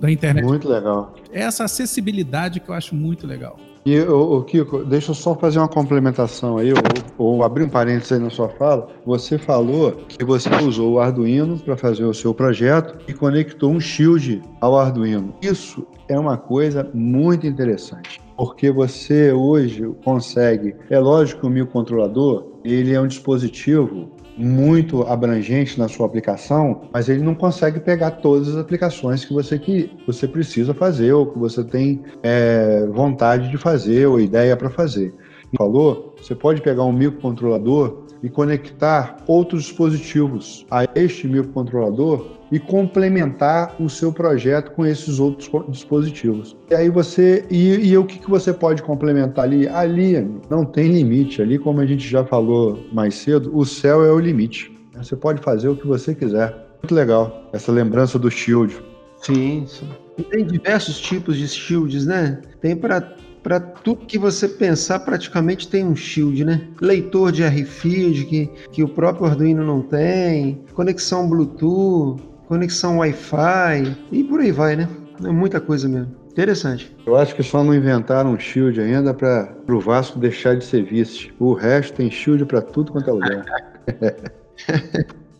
[0.00, 0.44] da internet.
[0.44, 1.14] Muito legal.
[1.32, 3.56] É essa acessibilidade que eu acho muito legal.
[3.86, 6.78] E, o Kiko, deixa eu só fazer uma complementação aí, ou,
[7.16, 8.88] ou, abrir um parênteses aí na sua fala.
[9.06, 13.80] Você falou que você usou o Arduino para fazer o seu projeto e conectou um
[13.80, 15.34] Shield ao Arduino.
[15.40, 20.76] Isso é uma coisa muito interessante porque você hoje consegue.
[20.88, 27.08] É lógico que o microcontrolador ele é um dispositivo muito abrangente na sua aplicação, mas
[27.08, 31.38] ele não consegue pegar todas as aplicações que você, que você precisa fazer ou que
[31.38, 35.12] você tem é, vontade de fazer ou ideia para fazer.
[35.56, 43.76] Falou, você pode pegar um microcontrolador e conectar outros dispositivos a este microcontrolador e complementar
[43.80, 46.56] o seu projeto com esses outros dispositivos.
[46.70, 49.68] E aí você e, e o que, que você pode complementar ali?
[49.68, 51.42] Ali não tem limite.
[51.42, 54.72] Ali, como a gente já falou mais cedo, o céu é o limite.
[54.96, 56.54] Você pode fazer o que você quiser.
[56.82, 58.82] Muito legal essa lembrança do Shield.
[59.22, 59.88] Sim, sim.
[60.16, 62.40] E tem diversos tipos de shields, né?
[62.60, 66.62] Tem para para tudo que você pensar, praticamente tem um shield, né?
[66.80, 74.24] Leitor de RFID que, que o próprio Arduino não tem, conexão Bluetooth, conexão Wi-Fi e
[74.24, 74.88] por aí vai, né?
[75.24, 76.16] É muita coisa mesmo.
[76.30, 76.94] Interessante.
[77.04, 80.84] Eu acho que só não inventaram um shield ainda para o Vasco deixar de ser
[80.84, 81.32] vice.
[81.38, 83.44] O resto tem shield para tudo quanto é lugar.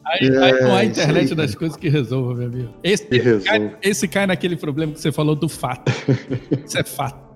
[0.08, 2.74] Aí, é, aí, não há internet das coisas que resolva, meu amigo.
[2.82, 5.92] Esse, esse, cai, esse, cai, naquele problema que você falou do fato.
[6.64, 7.27] Isso é fato.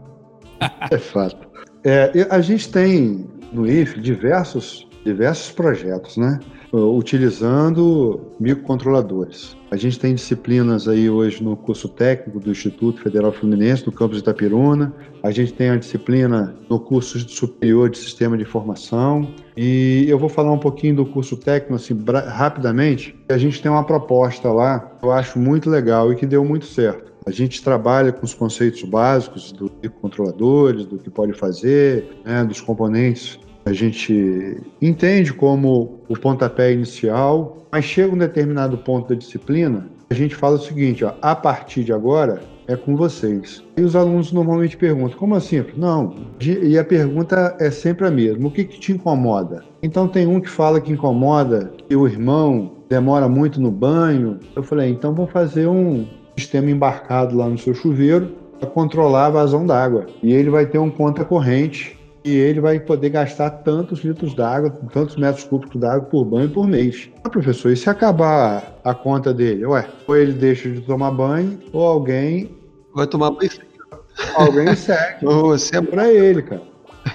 [0.90, 1.46] É fato.
[1.85, 6.38] É, a gente tem no IF diversos, diversos projetos, né?
[6.72, 9.55] Utilizando microcontroladores.
[9.70, 14.20] A gente tem disciplinas aí hoje no curso técnico do Instituto Federal Fluminense, do campus
[14.20, 14.94] Itapiruna.
[15.22, 19.29] A gente tem a disciplina no curso superior de Sistema de Informação.
[19.55, 21.98] E eu vou falar um pouquinho do curso técnico, assim,
[22.29, 23.14] rapidamente.
[23.29, 26.64] A gente tem uma proposta lá, que eu acho muito legal e que deu muito
[26.64, 27.12] certo.
[27.24, 32.61] A gente trabalha com os conceitos básicos do controladores, do que pode fazer, né, dos
[32.61, 39.88] componentes a gente entende como o pontapé inicial, mas chega um determinado ponto da disciplina,
[40.11, 43.62] a gente fala o seguinte, ó, a partir de agora é com vocês.
[43.76, 45.64] E os alunos normalmente perguntam, como assim?
[45.76, 49.64] Não, e a pergunta é sempre a mesma, o que, que te incomoda?
[49.82, 54.38] Então tem um que fala que incomoda que o irmão demora muito no banho.
[54.54, 56.06] Eu falei, então vamos fazer um
[56.37, 60.07] sistema embarcado lá no seu chuveiro para controlar a vazão d'água.
[60.23, 64.71] E ele vai ter um conta corrente e ele vai poder gastar tantos litros d'água,
[64.92, 67.11] tantos metros cúbicos d'água por banho por mês.
[67.25, 69.66] Ah, professor, e se acabar a conta dele?
[69.66, 72.57] Ué, ou ele deixa de tomar banho, ou alguém.
[72.95, 73.51] Vai tomar banho
[74.37, 75.25] Alguém segue.
[75.25, 76.62] Você é para ele, cara.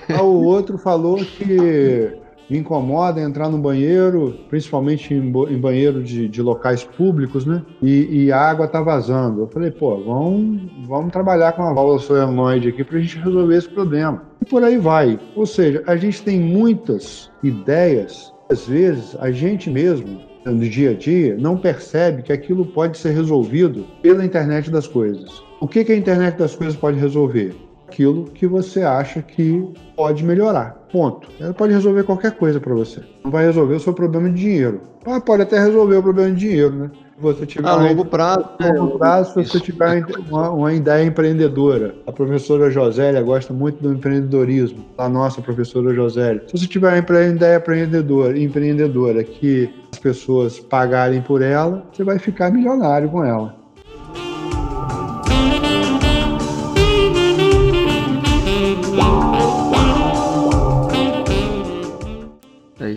[0.09, 2.11] Ah, o outro falou que
[2.49, 7.63] me incomoda entrar no banheiro, principalmente em, em banheiro de, de, locais públicos, né?
[7.81, 9.41] E, e, a água tá vazando.
[9.41, 13.55] Eu falei, pô, vamos, vamos trabalhar com a válvula solenoide aqui para a gente resolver
[13.55, 14.23] esse problema.
[14.41, 15.19] E por aí vai.
[15.35, 20.93] Ou seja, a gente tem muitas ideias, às vezes a gente mesmo no dia a
[20.93, 25.43] dia não percebe que aquilo pode ser resolvido pela internet das coisas.
[25.59, 27.53] O que, que a internet das coisas pode resolver?
[27.87, 30.76] aquilo que você acha que pode melhorar.
[30.91, 31.27] Ponto.
[31.39, 33.01] Ela pode resolver qualquer coisa para você.
[33.23, 34.81] Não vai resolver o seu problema de dinheiro.
[35.05, 36.91] Ah, pode até resolver o problema de dinheiro, né?
[37.19, 38.45] Você tiver a longo prazo.
[38.59, 41.95] A longo prazo, se você tiver uma, uma, ideia empreendedora.
[42.05, 44.85] A professora Josélia gosta muito do empreendedorismo.
[44.97, 46.43] A nossa professora Josélia.
[46.47, 52.19] Se você tiver uma ideia empreendedora, empreendedora que as pessoas pagarem por ela, você vai
[52.19, 53.66] ficar milionário com ela.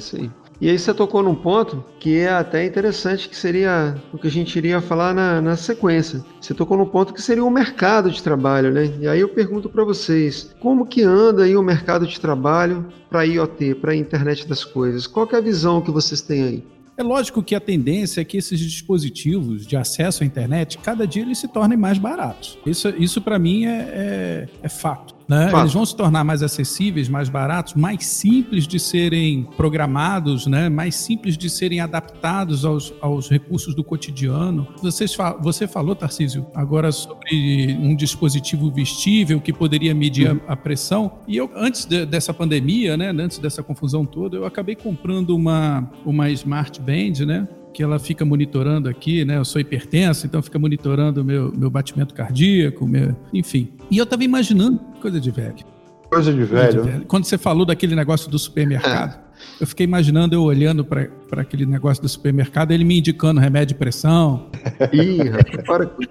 [0.01, 0.31] Isso aí.
[0.61, 4.31] E aí você tocou num ponto que é até interessante, que seria o que a
[4.31, 6.23] gente iria falar na, na sequência.
[6.39, 8.93] Você tocou num ponto que seria o mercado de trabalho, né?
[9.01, 13.25] E aí eu pergunto para vocês, como que anda aí o mercado de trabalho para
[13.25, 15.07] IoT, para a internet das coisas?
[15.07, 16.65] Qual é a visão que vocês têm aí?
[16.95, 21.23] É lógico que a tendência é que esses dispositivos de acesso à internet, cada dia
[21.23, 22.59] eles se tornem mais baratos.
[22.67, 25.15] Isso, isso para mim é, é, é fato.
[25.31, 25.49] Né?
[25.61, 30.69] Eles vão se tornar mais acessíveis, mais baratos, mais simples de serem programados, né?
[30.69, 34.67] mais simples de serem adaptados aos, aos recursos do cotidiano.
[34.83, 41.21] Vocês, você falou, Tarcísio, agora sobre um dispositivo vestível que poderia medir a, a pressão.
[41.29, 43.11] E eu, antes de, dessa pandemia, né?
[43.11, 47.47] antes dessa confusão toda, eu acabei comprando uma, uma Smart Band, né?
[47.73, 49.37] Que ela fica monitorando aqui, né?
[49.37, 53.73] Eu sou hipertenso, então fica monitorando o meu, meu batimento cardíaco, meu, enfim.
[53.91, 55.65] E eu tava imaginando, coisa de velho.
[56.09, 56.73] Coisa de velho.
[56.73, 57.07] Coisa de velho.
[57.07, 59.21] Quando você falou daquele negócio do supermercado,
[59.61, 63.75] eu fiquei imaginando eu olhando para aquele negócio do supermercado, ele me indicando remédio de
[63.77, 64.51] pressão.
[64.93, 66.03] Ih, rapaz, para com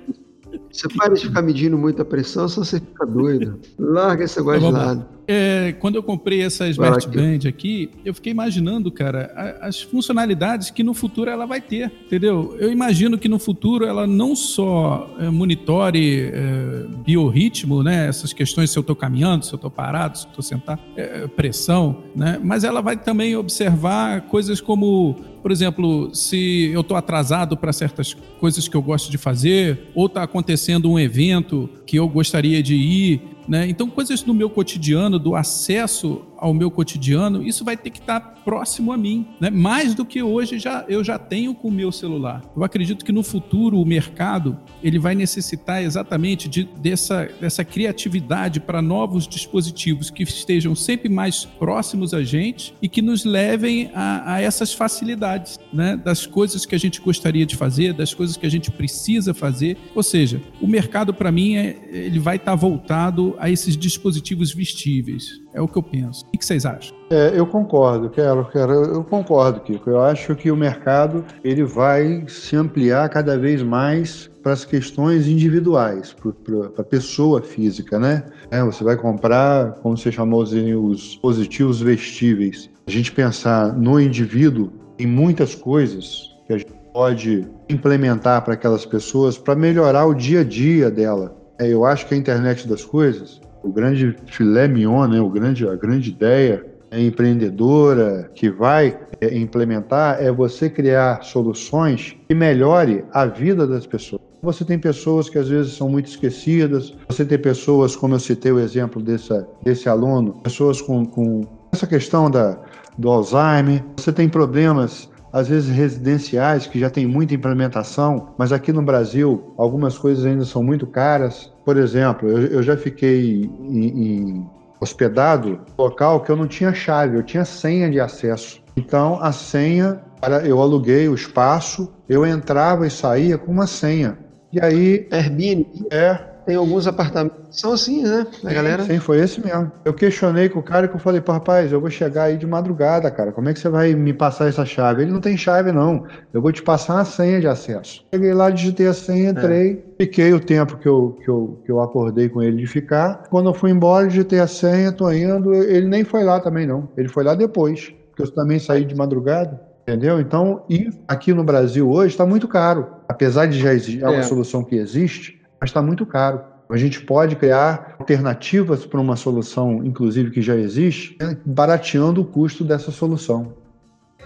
[0.72, 3.60] você para de ficar medindo muita pressão, só você fica doido.
[3.78, 5.05] Larga esse negócio de lado.
[5.32, 10.84] É, quando eu comprei essa Smart Band aqui, eu fiquei imaginando, cara, as funcionalidades que
[10.84, 12.57] no futuro ela vai ter, entendeu?
[12.59, 18.07] Eu imagino que no futuro ela não só é, monitore é, biorritmo, né?
[18.07, 21.27] Essas questões se eu estou caminhando, se eu estou parado, se eu estou sentado, é,
[21.27, 22.39] pressão, né?
[22.43, 28.13] Mas ela vai também observar coisas como por exemplo, se eu estou atrasado para certas
[28.39, 32.75] coisas que eu gosto de fazer, ou está acontecendo um evento que eu gostaria de
[32.75, 33.68] ir, né?
[33.68, 38.19] Então, coisas do meu cotidiano, do acesso ao meu cotidiano, isso vai ter que estar
[38.19, 39.49] próximo a mim, né?
[39.49, 42.41] mais do que hoje já, eu já tenho com o meu celular.
[42.55, 48.59] Eu acredito que no futuro o mercado ele vai necessitar exatamente de, dessa, dessa criatividade
[48.59, 54.35] para novos dispositivos que estejam sempre mais próximos a gente e que nos levem a,
[54.35, 55.97] a essas facilidades, né?
[55.97, 59.77] das coisas que a gente gostaria de fazer, das coisas que a gente precisa fazer.
[59.93, 65.41] Ou seja, o mercado para mim é, ele vai estar voltado a esses dispositivos vestíveis.
[65.54, 66.26] É o que eu penso.
[66.28, 66.95] O que vocês acham?
[67.10, 69.89] É, eu concordo, quero, quero, eu concordo, Kiko.
[69.89, 75.28] Eu acho que o mercado ele vai se ampliar cada vez mais para as questões
[75.28, 78.24] individuais, para a pessoa física, né?
[78.52, 82.70] É, você vai comprar, como você chamou os dispositivos vestíveis.
[82.88, 88.86] A gente pensar no indivíduo em muitas coisas que a gente pode implementar para aquelas
[88.86, 91.36] pessoas para melhorar o dia a dia dela.
[91.60, 95.68] É, eu acho que a internet das coisas o grande filé mignon, né, o grande,
[95.68, 103.26] a grande ideia empreendedora que vai é, implementar é você criar soluções que melhore a
[103.26, 104.22] vida das pessoas.
[104.41, 108.51] Você tem pessoas que às vezes são muito esquecidas, você tem pessoas, como eu citei
[108.51, 109.30] o exemplo desse,
[109.62, 112.57] desse aluno, pessoas com, com essa questão da,
[112.97, 118.71] do Alzheimer, você tem problemas às vezes residenciais, que já tem muita implementação, mas aqui
[118.71, 121.51] no Brasil algumas coisas ainda são muito caras.
[121.63, 124.49] Por exemplo, eu, eu já fiquei em, em
[124.80, 128.61] hospedado local que eu não tinha chave, eu tinha senha de acesso.
[128.75, 130.01] Então a senha,
[130.45, 134.17] eu aluguei o espaço, eu entrava e saía com uma senha.
[134.51, 135.07] E aí.
[135.11, 135.67] Airbnb?
[135.91, 138.26] É, tem alguns apartamentos que são assim, né?
[138.43, 138.84] A galera.
[138.84, 139.72] Sim, foi esse mesmo.
[139.86, 142.47] Eu questionei com o cara que eu falei, pô, rapaz, eu vou chegar aí de
[142.47, 143.32] madrugada, cara.
[143.32, 145.04] Como é que você vai me passar essa chave?
[145.04, 146.06] Ele não tem chave, não.
[146.34, 148.04] Eu vou te passar uma senha de acesso.
[148.12, 150.04] Cheguei lá, digitei a senha, entrei, é.
[150.04, 153.26] fiquei o tempo que eu, que, eu, que eu acordei com ele de ficar.
[153.30, 155.54] Quando eu fui embora, digitei a senha, tô indo.
[155.54, 156.89] Ele nem foi lá também, não.
[156.97, 157.93] Ele foi lá depois.
[158.10, 159.62] Porque eu também saí de madrugada.
[159.84, 160.20] Entendeu?
[160.20, 162.88] Então, e aqui no Brasil hoje está muito caro.
[163.08, 166.41] Apesar de já existir é uma solução que existe, mas está muito caro.
[166.70, 172.64] A gente pode criar alternativas para uma solução, inclusive que já existe, barateando o custo
[172.64, 173.59] dessa solução.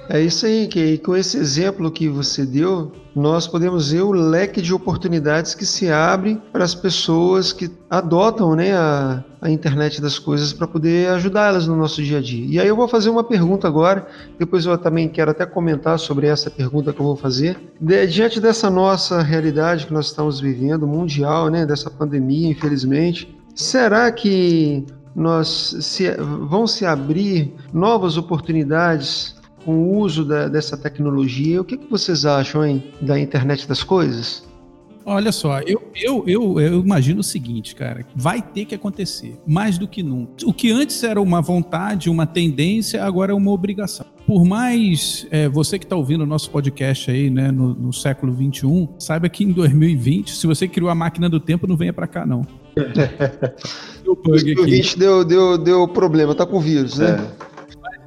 [0.10, 4.62] É isso aí, que com esse exemplo que você deu, nós podemos ver o leque
[4.62, 10.20] de oportunidades que se abre para as pessoas que adotam né, a, a internet das
[10.20, 12.46] coisas para poder ajudá-las no nosso dia a dia.
[12.46, 14.06] E aí eu vou fazer uma pergunta agora,
[14.38, 17.58] depois eu também quero até comentar sobre essa pergunta que eu vou fazer.
[17.80, 24.12] De, diante dessa nossa realidade que nós estamos vivendo, mundial, né, dessa pandemia, infelizmente, será
[24.12, 24.86] que
[25.16, 29.36] nós se, vão se abrir novas oportunidades
[29.66, 31.61] o uso da, dessa tecnologia.
[31.61, 34.43] O que, que vocês acham hein, da internet das coisas?
[35.05, 39.78] Olha só, eu, eu, eu, eu, imagino o seguinte, cara, vai ter que acontecer, mais
[39.78, 40.32] do que nunca.
[40.45, 44.05] O que antes era uma vontade, uma tendência, agora é uma obrigação.
[44.26, 48.32] Por mais é, você que está ouvindo o nosso podcast aí, né, no, no, século
[48.32, 52.07] 21, saiba que em 2020, se você criou a máquina do tempo, não venha para
[52.07, 52.47] cá, não.
[54.07, 57.20] o 2020 deu, deu, deu problema, tá com vírus, né?
[57.20, 57.53] É.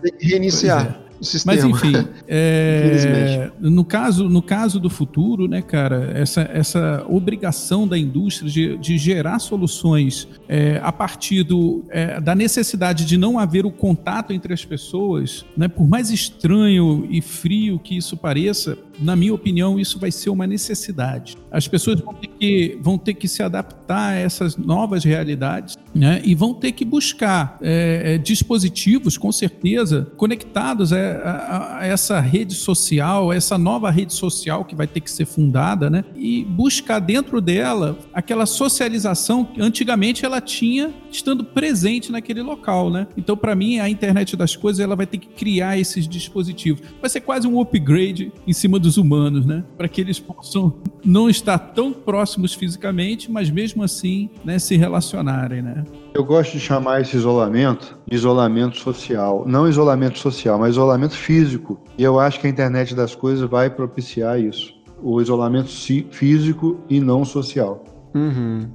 [0.02, 1.05] Tem que reiniciar.
[1.44, 1.92] Mas enfim,
[2.28, 3.50] é...
[3.60, 8.98] no caso, no caso do futuro, né, cara, essa, essa obrigação da indústria de, de
[8.98, 14.52] gerar soluções é, a partir do, é, da necessidade de não haver o contato entre
[14.52, 19.98] as pessoas, né, por mais estranho e frio que isso pareça, na minha opinião, isso
[19.98, 21.36] vai ser uma necessidade.
[21.50, 26.20] As pessoas vão ter que, vão ter que se adaptar a essas novas realidades né,
[26.24, 32.20] e vão ter que buscar é, é dispositivos, com certeza, conectados a, a, a, essa
[32.20, 36.98] rede social, essa nova rede social que vai ter que ser fundada, né, e buscar
[36.98, 42.90] dentro dela aquela socialização que antigamente ela tinha estando presente naquele local.
[42.90, 43.06] Né?
[43.16, 46.82] Então, para mim, a internet das coisas ela vai ter que criar esses dispositivos.
[47.00, 49.64] Vai ser quase um upgrade em cima dos humanos, né?
[49.76, 55.62] Para que eles possam não estar tão próximos fisicamente, mas mesmo assim né, se relacionarem,
[55.62, 55.84] né?
[56.16, 59.44] Eu gosto de chamar esse isolamento de isolamento social.
[59.46, 61.78] Não isolamento social, mas isolamento físico.
[61.98, 64.72] E eu acho que a internet das coisas vai propiciar isso.
[65.02, 65.68] O isolamento
[66.10, 67.84] físico e não social.
[68.14, 68.66] Uhum.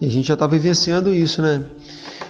[0.00, 1.62] E a gente já está vivenciando isso, né?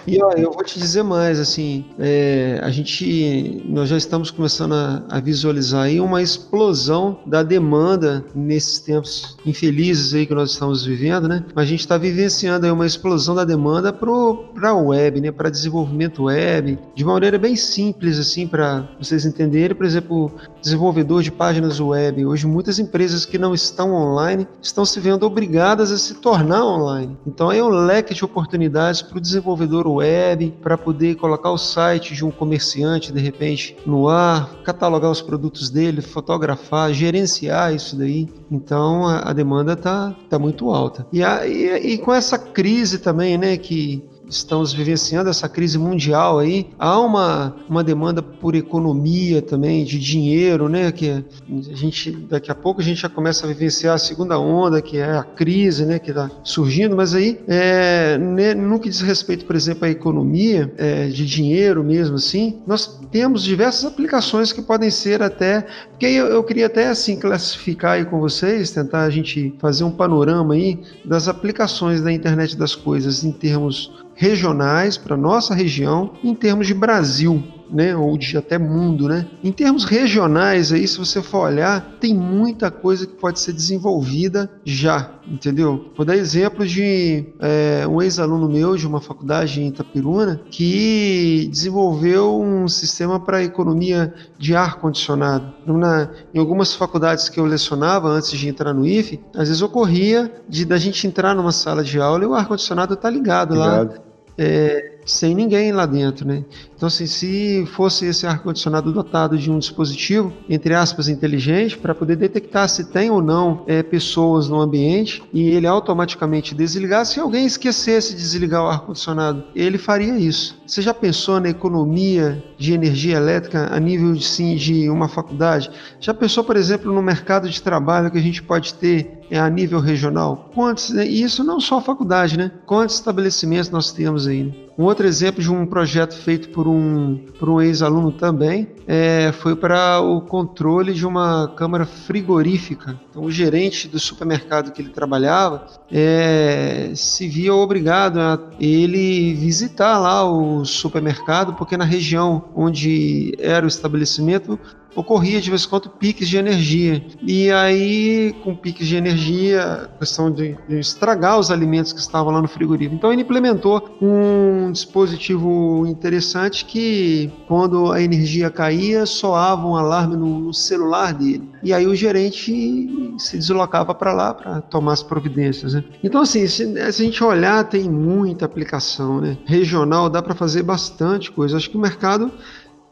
[0.09, 4.73] E ó, eu vou te dizer mais, assim, é, a gente, nós já estamos começando
[4.73, 10.83] a, a, visualizar aí uma explosão da demanda nesses tempos infelizes aí que nós estamos
[10.83, 11.45] vivendo, né?
[11.55, 15.31] A gente está vivenciando aí uma explosão da demanda para a web, né?
[15.31, 19.77] Para desenvolvimento web, de uma maneira bem simples, assim, para vocês entenderem.
[19.77, 20.33] Por exemplo,
[20.63, 22.25] desenvolvedor de páginas web.
[22.25, 27.15] Hoje, muitas empresas que não estão online estão se vendo obrigadas a se tornar online.
[27.27, 31.59] Então, é um leque de oportunidades para o desenvolvedor web web para poder colocar o
[31.59, 37.97] site de um comerciante de repente no ar, catalogar os produtos dele, fotografar, gerenciar isso
[37.97, 38.29] daí.
[38.51, 41.07] Então a, a demanda tá, tá muito alta.
[41.13, 46.39] E, a, e, e com essa crise também, né, que estamos vivenciando essa crise mundial
[46.39, 50.93] aí, há uma, uma demanda por economia também, de dinheiro, né?
[50.93, 54.83] Que a gente, daqui a pouco a gente já começa a vivenciar a segunda onda,
[54.83, 55.99] que é a crise, né?
[55.99, 60.73] Que está surgindo, mas aí, é, né, no que diz respeito, por exemplo, à economia,
[60.77, 66.27] é, de dinheiro mesmo assim, nós temos diversas aplicações que podem ser até, porque eu,
[66.27, 70.79] eu queria até assim classificar aí com vocês, tentar a gente fazer um panorama aí
[71.05, 76.75] das aplicações da internet das coisas em termos regionais para nossa região em termos de
[76.75, 79.27] Brasil né, ou de até mundo, né?
[79.43, 84.51] Em termos regionais aí, se você for olhar, tem muita coisa que pode ser desenvolvida
[84.65, 85.91] já, entendeu?
[85.97, 92.41] Vou dar exemplo de é, um ex-aluno meu de uma faculdade em Itapiruna que desenvolveu
[92.41, 95.53] um sistema para economia de ar condicionado.
[95.67, 100.33] Na, em algumas faculdades que eu lecionava antes de entrar no IFE, às vezes ocorria
[100.49, 103.95] de da gente entrar numa sala de aula e o ar condicionado tá ligado, ligado.
[103.95, 104.08] lá.
[104.39, 106.45] É, sem ninguém lá dentro, né?
[106.77, 112.17] Então, assim, se fosse esse ar-condicionado dotado de um dispositivo, entre aspas, inteligente, para poder
[112.17, 117.47] detectar se tem ou não é, pessoas no ambiente e ele automaticamente desligar, se alguém
[117.47, 120.58] esquecesse de desligar o ar-condicionado, ele faria isso.
[120.69, 125.71] Você já pensou na economia de energia elétrica a nível de, sim, de uma faculdade?
[125.99, 129.49] Já pensou, por exemplo, no mercado de trabalho que a gente pode ter é, a
[129.49, 130.51] nível regional?
[130.55, 131.07] Quantos, né?
[131.07, 132.53] e isso não só a faculdade, né?
[132.67, 134.45] Quantos estabelecimentos nós temos aí?
[134.45, 134.53] Né?
[134.79, 139.57] Um outro exemplo de um projeto feito por um, por um ex-aluno também é, foi
[139.57, 142.99] para o controle de uma câmara frigorífica.
[143.11, 149.99] Então, o gerente do supermercado que ele trabalhava é, se via obrigado a ele visitar
[149.99, 154.59] lá o supermercado, porque na região onde era o estabelecimento
[154.95, 157.05] ocorria de vez em quando piques de energia.
[157.23, 162.43] E aí, com piques de energia, questão de, de estragar os alimentos que estavam lá
[162.43, 162.95] no frigorífico.
[162.97, 170.39] Então ele implementou um dispositivo interessante que, quando a energia caía, soava um alarme no,
[170.41, 171.49] no celular dele.
[171.63, 175.75] E aí o gerente se deslocava para lá para tomar as providências.
[175.75, 175.85] Né?
[176.03, 179.21] Então, assim, se, se, a gente olhar, tem muita aplicação.
[179.21, 179.37] Né?
[179.45, 181.57] Regional dá para fazer bastante coisa.
[181.57, 182.31] Acho que o mercado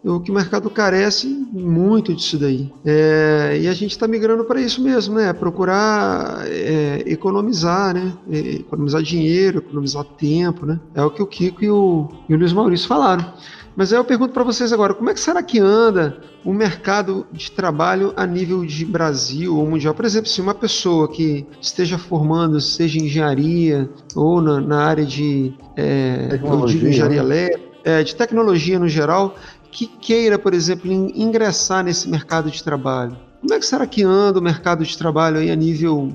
[0.07, 2.73] o que o mercado carece muito disso daí.
[2.85, 5.33] É, e a gente está migrando para isso mesmo, né?
[5.33, 8.13] Procurar é, economizar, né?
[8.31, 10.79] É, economizar dinheiro, economizar tempo, né?
[10.95, 13.35] É o que o Kiko e o, e o Luiz Maurício falaram.
[13.75, 17.27] Mas aí eu pergunto para vocês agora, como é que será que anda o mercado
[17.31, 19.93] de trabalho a nível de Brasil ou mundial?
[19.93, 25.53] Por exemplo, se uma pessoa que esteja formando, seja engenharia ou na, na área de,
[25.77, 27.45] é, de engenharia né?
[27.45, 29.37] elétrica, é, de tecnologia no geral,
[29.77, 33.15] que queira, por exemplo, ingressar nesse mercado de trabalho.
[33.43, 36.09] Como é que será que anda o mercado de trabalho aí a nível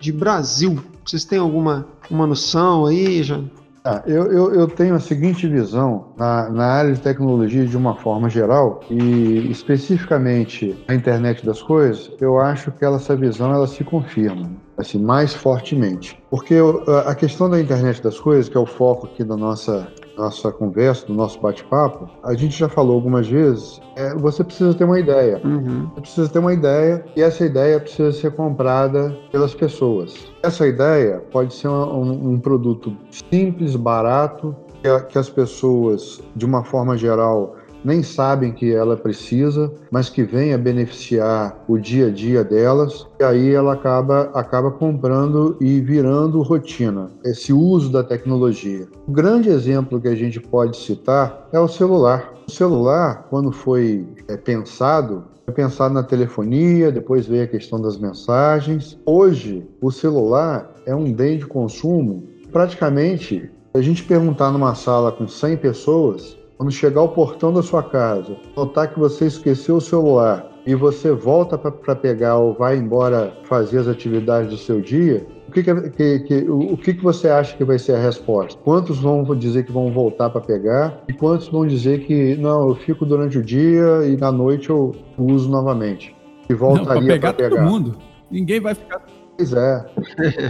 [0.00, 0.78] de Brasil?
[1.04, 3.40] Vocês têm alguma uma noção aí, já?
[3.84, 7.96] Ah, eu, eu, eu, tenho a seguinte visão na, na área de tecnologia de uma
[7.96, 13.66] forma geral e especificamente a internet das coisas, eu acho que ela, essa visão ela
[13.66, 16.56] se confirma assim mais fortemente, porque
[17.06, 19.88] a questão da internet das coisas, que é o foco aqui da nossa
[20.20, 24.84] nossa conversa, do nosso bate-papo, a gente já falou algumas vezes, é, você precisa ter
[24.84, 25.40] uma ideia.
[25.44, 25.88] Uhum.
[25.94, 30.30] Você precisa ter uma ideia e essa ideia precisa ser comprada pelas pessoas.
[30.42, 36.64] Essa ideia pode ser um, um produto simples, barato, que, que as pessoas, de uma
[36.64, 42.10] forma geral, nem sabem que ela precisa, mas que vem a beneficiar o dia a
[42.10, 48.86] dia delas, e aí ela acaba, acaba comprando e virando rotina, esse uso da tecnologia.
[49.06, 52.32] O grande exemplo que a gente pode citar é o celular.
[52.46, 57.98] O celular, quando foi é, pensado, foi pensado na telefonia, depois veio a questão das
[57.98, 58.98] mensagens.
[59.04, 62.24] Hoje, o celular é um bem de consumo.
[62.52, 67.62] Praticamente, se a gente perguntar numa sala com 100 pessoas, quando chegar ao portão da
[67.62, 72.76] sua casa, notar que você esqueceu o celular e você volta para pegar ou vai
[72.76, 77.30] embora fazer as atividades do seu dia, o que, que, que, o que, que você
[77.30, 78.60] acha que vai ser a resposta?
[78.62, 82.74] Quantos vão dizer que vão voltar para pegar e quantos vão dizer que não, eu
[82.74, 86.14] fico durante o dia e na noite eu uso novamente?
[86.50, 87.96] E voltaria para pegar, pegar todo mundo.
[88.30, 89.00] Ninguém vai ficar
[89.40, 89.86] Pois é.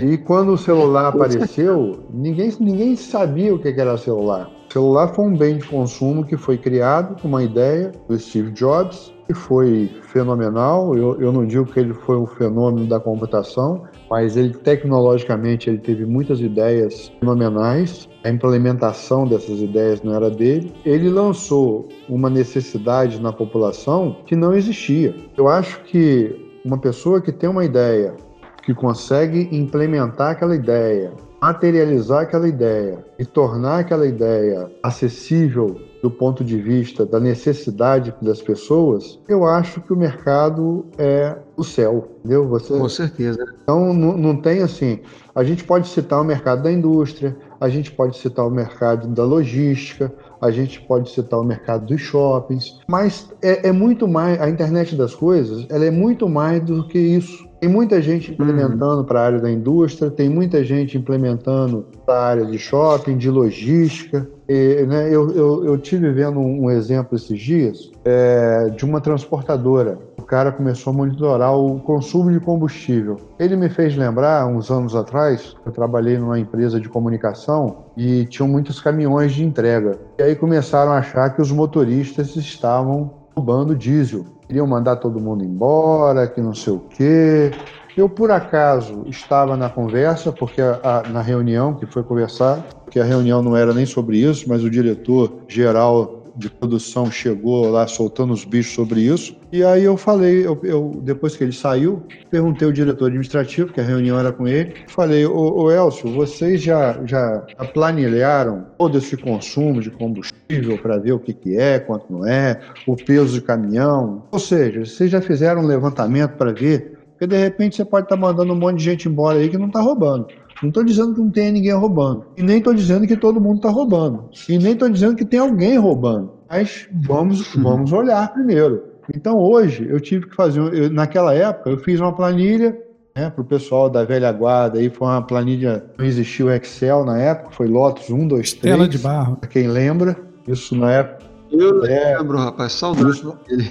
[0.02, 4.50] E quando o celular apareceu, ninguém, ninguém sabia o que era celular.
[4.68, 8.50] O celular foi um bem de consumo que foi criado com uma ideia do Steve
[8.50, 10.96] Jobs, que foi fenomenal.
[10.96, 15.78] Eu, eu não digo que ele foi um fenômeno da computação, mas ele tecnologicamente ele
[15.78, 18.08] teve muitas ideias fenomenais.
[18.24, 20.72] A implementação dessas ideias não era dele.
[20.84, 25.14] Ele lançou uma necessidade na população que não existia.
[25.36, 28.14] Eu acho que uma pessoa que tem uma ideia,
[28.62, 36.42] que consegue implementar aquela ideia, materializar aquela ideia e tornar aquela ideia acessível do ponto
[36.42, 42.48] de vista da necessidade das pessoas, eu acho que o mercado é o céu, entendeu?
[42.48, 42.78] Você...
[42.78, 43.44] Com certeza.
[43.62, 45.00] Então, não, não tem assim.
[45.34, 49.24] A gente pode citar o mercado da indústria, a gente pode citar o mercado da
[49.24, 54.40] logística, a gente pode citar o mercado dos shoppings, mas é, é muito mais.
[54.40, 57.49] A internet das coisas, ela é muito mais do que isso.
[57.60, 59.04] Tem muita gente implementando uhum.
[59.04, 63.28] para a área da indústria, tem muita gente implementando para a área de shopping, de
[63.28, 64.26] logística.
[64.48, 69.98] E, né, eu, eu, eu tive vendo um, exemplo esses dias é, de uma transportadora.
[70.18, 73.16] O cara começou a monitorar o consumo de combustível.
[73.38, 78.48] Ele me fez lembrar, uns anos atrás, eu trabalhei numa empresa de comunicação e tinham
[78.48, 79.98] muitos caminhões de entrega.
[80.18, 85.44] E aí começaram a achar que os motoristas estavam roubando diesel queriam mandar todo mundo
[85.44, 87.52] embora, que não sei o quê.
[87.96, 92.98] Eu, por acaso, estava na conversa, porque a, a, na reunião que foi conversar, que
[92.98, 97.86] a reunião não era nem sobre isso, mas o diretor geral de produção chegou lá
[97.86, 99.36] soltando os bichos sobre isso.
[99.52, 103.80] E aí eu falei, eu, eu, depois que ele saiu, perguntei ao diretor administrativo, que
[103.80, 107.40] a reunião era com ele, falei, ô, ô Elcio, vocês já, já
[107.74, 112.60] planilharam todo esse consumo de combustível para ver o que, que é, quanto não é,
[112.86, 114.24] o peso de caminhão?
[114.32, 116.98] Ou seja, vocês já fizeram um levantamento para ver?
[117.10, 119.58] Porque de repente você pode estar tá mandando um monte de gente embora aí que
[119.58, 120.28] não está roubando.
[120.62, 122.24] Não estou dizendo que não tem ninguém roubando.
[122.36, 124.28] E nem estou dizendo que todo mundo está roubando.
[124.48, 126.32] E nem estou dizendo que tem alguém roubando.
[126.48, 128.82] Mas vamos, vamos olhar primeiro.
[129.14, 132.76] Então hoje eu tive que fazer, eu, naquela época eu fiz uma planilha
[133.16, 137.04] né, para o pessoal da velha guarda, aí foi uma planilha, não existia o Excel
[137.04, 138.60] na época, foi Lotus 1, 2, 3.
[138.62, 139.36] Tela de barro.
[139.36, 141.30] Para quem lembra, isso na época.
[141.50, 143.24] Eu é, lembro, rapaz, saudade.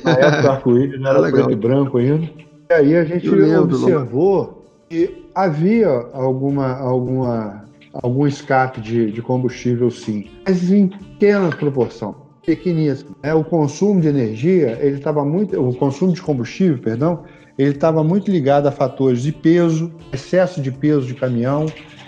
[0.04, 1.46] Na época arco-íris, não era legal.
[1.46, 2.30] preto e branco ainda.
[2.70, 10.30] E aí a gente observou que havia alguma, alguma, algum escape de, de combustível, sim,
[10.46, 12.16] mas em pequena proporção,
[12.46, 13.16] pequeníssimo.
[13.22, 17.24] É, o consumo de energia, ele estava muito, o consumo de combustível, perdão,
[17.60, 21.66] ele estava muito ligado a fatores de peso, excesso de peso de caminhão.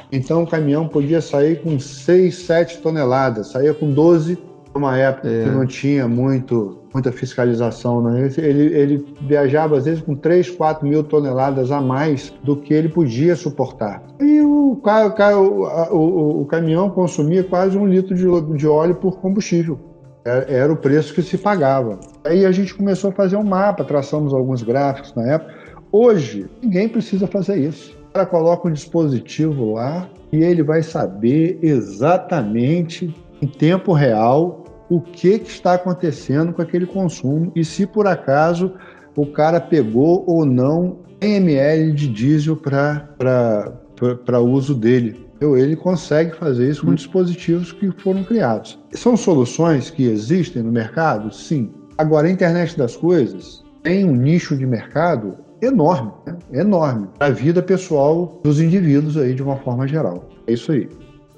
[0.10, 4.38] Então o caminhão podia sair com 6, 7 toneladas, saía com 12
[4.74, 5.44] numa época é.
[5.44, 8.02] que não tinha muito, muita fiscalização.
[8.02, 8.30] Né?
[8.38, 12.90] Ele, ele viajava às vezes com 3, 4 mil toneladas a mais do que ele
[12.90, 14.04] podia suportar.
[14.20, 19.80] E o, o, o, o caminhão consumia quase um litro de, de óleo por combustível.
[20.24, 22.00] Era, era o preço que se pagava.
[22.24, 25.54] Aí a gente começou a fazer um mapa, traçamos alguns gráficos na época.
[25.92, 27.98] Hoje, ninguém precisa fazer isso.
[28.10, 34.61] O cara coloca um dispositivo lá e ele vai saber exatamente em tempo real
[34.92, 38.74] o que, que está acontecendo com aquele consumo e se por acaso
[39.16, 45.26] o cara pegou ou não 100 ml de diesel para uso dele.
[45.40, 48.78] Ele consegue fazer isso com dispositivos que foram criados.
[48.92, 51.34] São soluções que existem no mercado?
[51.34, 51.72] Sim.
[51.98, 56.38] Agora, a internet das coisas tem um nicho de mercado enorme, né?
[56.52, 60.28] enorme, para a vida pessoal dos indivíduos aí de uma forma geral.
[60.48, 60.90] É isso aí.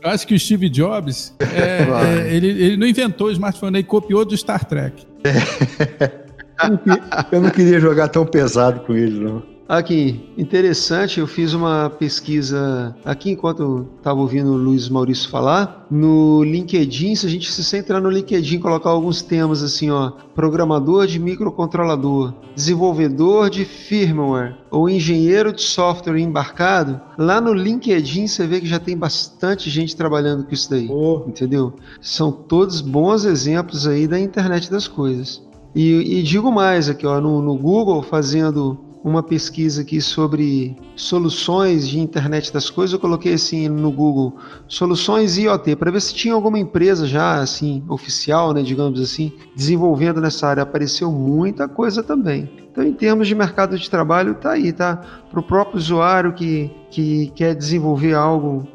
[0.04, 1.84] Eu acho que o Steve Jobs, é,
[2.28, 5.08] é, ele, ele, não inventou o smartphone, ele copiou do Star Trek.
[5.24, 6.98] eu, não,
[7.32, 9.53] eu não queria jogar tão pesado com ele, não.
[9.68, 15.88] Aqui, interessante, eu fiz uma pesquisa aqui enquanto estava ouvindo o Luiz Maurício falar.
[15.90, 21.08] No LinkedIn, se a gente se centrar no LinkedIn, colocar alguns temas assim, ó, programador
[21.08, 28.60] de microcontrolador, desenvolvedor de firmware ou engenheiro de software embarcado, lá no LinkedIn você vê
[28.60, 31.24] que já tem bastante gente trabalhando com isso daí, oh.
[31.26, 31.74] entendeu?
[32.02, 35.42] São todos bons exemplos aí da internet das coisas.
[35.74, 41.88] E, e digo mais aqui, ó, no, no Google, fazendo uma pesquisa aqui sobre soluções
[41.88, 42.94] de internet das coisas.
[42.94, 44.38] Eu coloquei assim no Google
[44.68, 50.22] soluções IoT para ver se tinha alguma empresa já assim oficial, né, digamos assim, desenvolvendo
[50.22, 50.64] nessa área.
[50.64, 52.50] Apareceu muita coisa também.
[52.72, 54.96] Então, em termos de mercado de trabalho, tá aí, tá?
[55.30, 58.68] Para o próprio usuário que, que quer desenvolver algo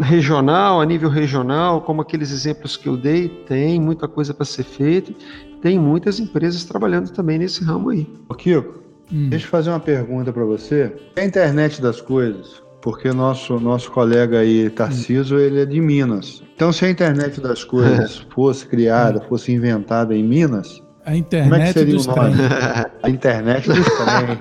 [0.00, 4.62] regional, a nível regional, como aqueles exemplos que eu dei, tem muita coisa para ser
[4.62, 5.12] feita.
[5.60, 8.06] Tem muitas empresas trabalhando também nesse ramo aí.
[8.36, 9.28] Kiko, Hum.
[9.28, 10.92] Deixa eu fazer uma pergunta para você.
[11.16, 15.40] A internet das coisas, porque nosso nosso colega aí, Tarciso, hum.
[15.40, 16.42] ele é de Minas.
[16.54, 21.62] Então, se a internet das coisas fosse criada, fosse inventada em Minas, a internet como
[21.62, 22.34] é que seria dos o nome?
[23.02, 24.38] A internet dos trem.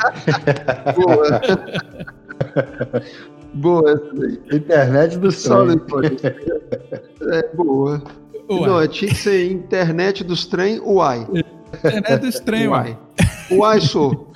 [1.06, 1.42] Boa.
[3.54, 4.42] boa essa daí.
[4.52, 5.68] Internet do sol.
[7.32, 8.04] É boa.
[8.50, 8.70] Uai.
[8.70, 11.26] Não, tinha que ser internet dos trem, uai.
[11.74, 12.90] Internet dos trem, uai.
[12.90, 13.27] Uai,
[13.82, 14.34] sou.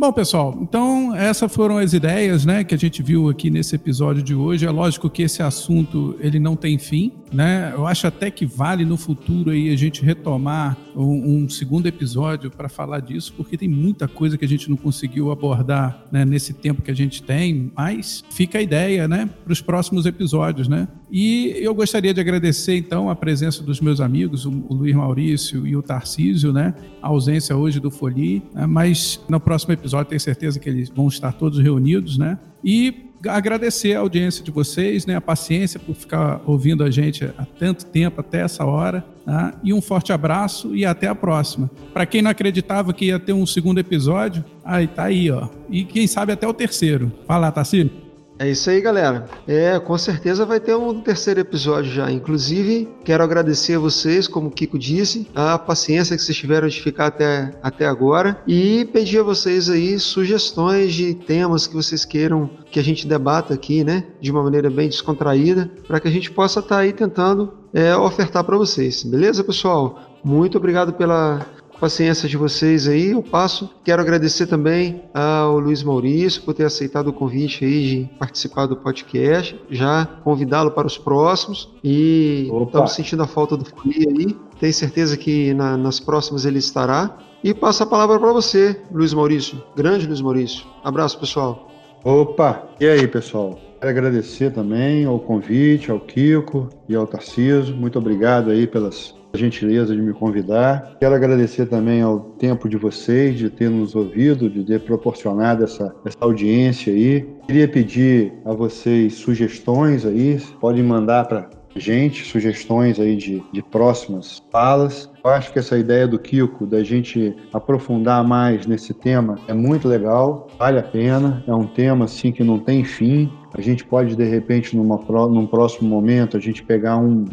[0.00, 4.22] Bom, pessoal, então essas foram as ideias, né, que a gente viu aqui nesse episódio
[4.22, 4.64] de hoje.
[4.64, 7.72] É lógico que esse assunto ele não tem fim, né?
[7.74, 12.50] Eu acho até que vale no futuro aí a gente retomar um, um segundo episódio
[12.50, 16.52] para falar disso, porque tem muita coisa que a gente não conseguiu abordar né, nesse
[16.52, 17.70] tempo que a gente tem.
[17.76, 20.88] Mas fica a ideia, né, para os próximos episódios, né?
[21.10, 25.66] E eu gostaria de agradecer então a presença dos meus amigos, o, o Luiz Maurício
[25.66, 26.74] e o Tarcísio, né?
[27.00, 28.66] A ausência hoje do Foli, né?
[28.66, 32.38] mas no próximo episódio tenho certeza que eles vão estar todos reunidos, né?
[32.62, 35.16] E agradecer a audiência de vocês, né?
[35.16, 39.54] A paciência por ficar ouvindo a gente há tanto tempo até essa hora, tá?
[39.62, 41.70] E um forte abraço e até a próxima.
[41.92, 45.48] Para quem não acreditava que ia ter um segundo episódio, aí tá aí, ó.
[45.68, 47.12] E quem sabe até o terceiro.
[47.26, 48.07] Fala, Tarcísio.
[48.38, 49.26] É isso aí, galera.
[49.48, 52.08] É, com certeza vai ter um terceiro episódio já.
[52.08, 56.80] Inclusive, quero agradecer a vocês, como o Kiko disse, a paciência que vocês tiveram de
[56.80, 62.48] ficar até, até agora e pedir a vocês aí sugestões de temas que vocês queiram
[62.70, 66.30] que a gente debata aqui, né, de uma maneira bem descontraída, para que a gente
[66.30, 69.02] possa estar tá aí tentando é, ofertar para vocês.
[69.02, 69.98] Beleza, pessoal?
[70.22, 71.44] Muito obrigado pela
[71.78, 73.70] paciência de vocês aí, eu passo.
[73.84, 78.76] Quero agradecer também ao Luiz Maurício por ter aceitado o convite aí de participar do
[78.76, 82.64] podcast, já convidá-lo para os próximos e Opa.
[82.64, 84.36] estamos sentindo a falta do Fuli aí.
[84.60, 87.18] Tenho certeza que na, nas próximas ele estará.
[87.42, 89.62] E passo a palavra para você, Luiz Maurício.
[89.76, 90.66] Grande Luiz Maurício.
[90.82, 91.68] Abraço, pessoal.
[92.04, 92.68] Opa!
[92.80, 93.58] E aí, pessoal?
[93.80, 97.74] Quero agradecer também ao convite, ao Kiko e ao Tarciso.
[97.74, 100.96] Muito obrigado aí pelas gentileza de me convidar.
[101.00, 105.94] Quero agradecer também ao tempo de vocês, de ter nos ouvido, de ter proporcionado essa,
[106.04, 107.26] essa audiência aí.
[107.46, 114.42] Queria pedir a vocês sugestões aí, podem mandar para gente, sugestões aí de, de próximas
[114.50, 115.10] falas.
[115.22, 119.88] Eu acho que essa ideia do Kiko, da gente aprofundar mais nesse tema, é muito
[119.88, 121.44] legal, vale a pena.
[121.46, 123.30] É um tema assim que não tem fim.
[123.54, 124.96] A gente pode, de repente, numa,
[125.28, 127.24] num próximo momento, a gente pegar um,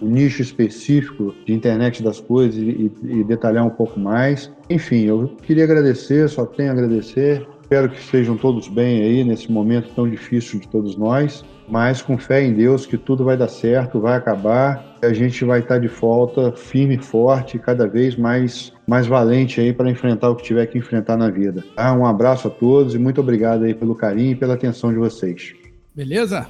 [0.00, 4.50] um nicho específico de internet das coisas e, e, detalhar um pouco mais.
[4.68, 7.46] Enfim, eu queria agradecer, só tenho a agradecer.
[7.62, 12.18] Espero que estejam todos bem aí nesse momento tão difícil de todos nós, mas com
[12.18, 15.78] fé em Deus que tudo vai dar certo, vai acabar, e a gente vai estar
[15.78, 20.42] de volta firme e forte, cada vez mais mais valente aí para enfrentar o que
[20.42, 21.62] tiver que enfrentar na vida.
[21.76, 21.92] Tá?
[21.92, 25.54] Um abraço a todos e muito obrigado aí pelo carinho e pela atenção de vocês.
[25.94, 26.48] Beleza?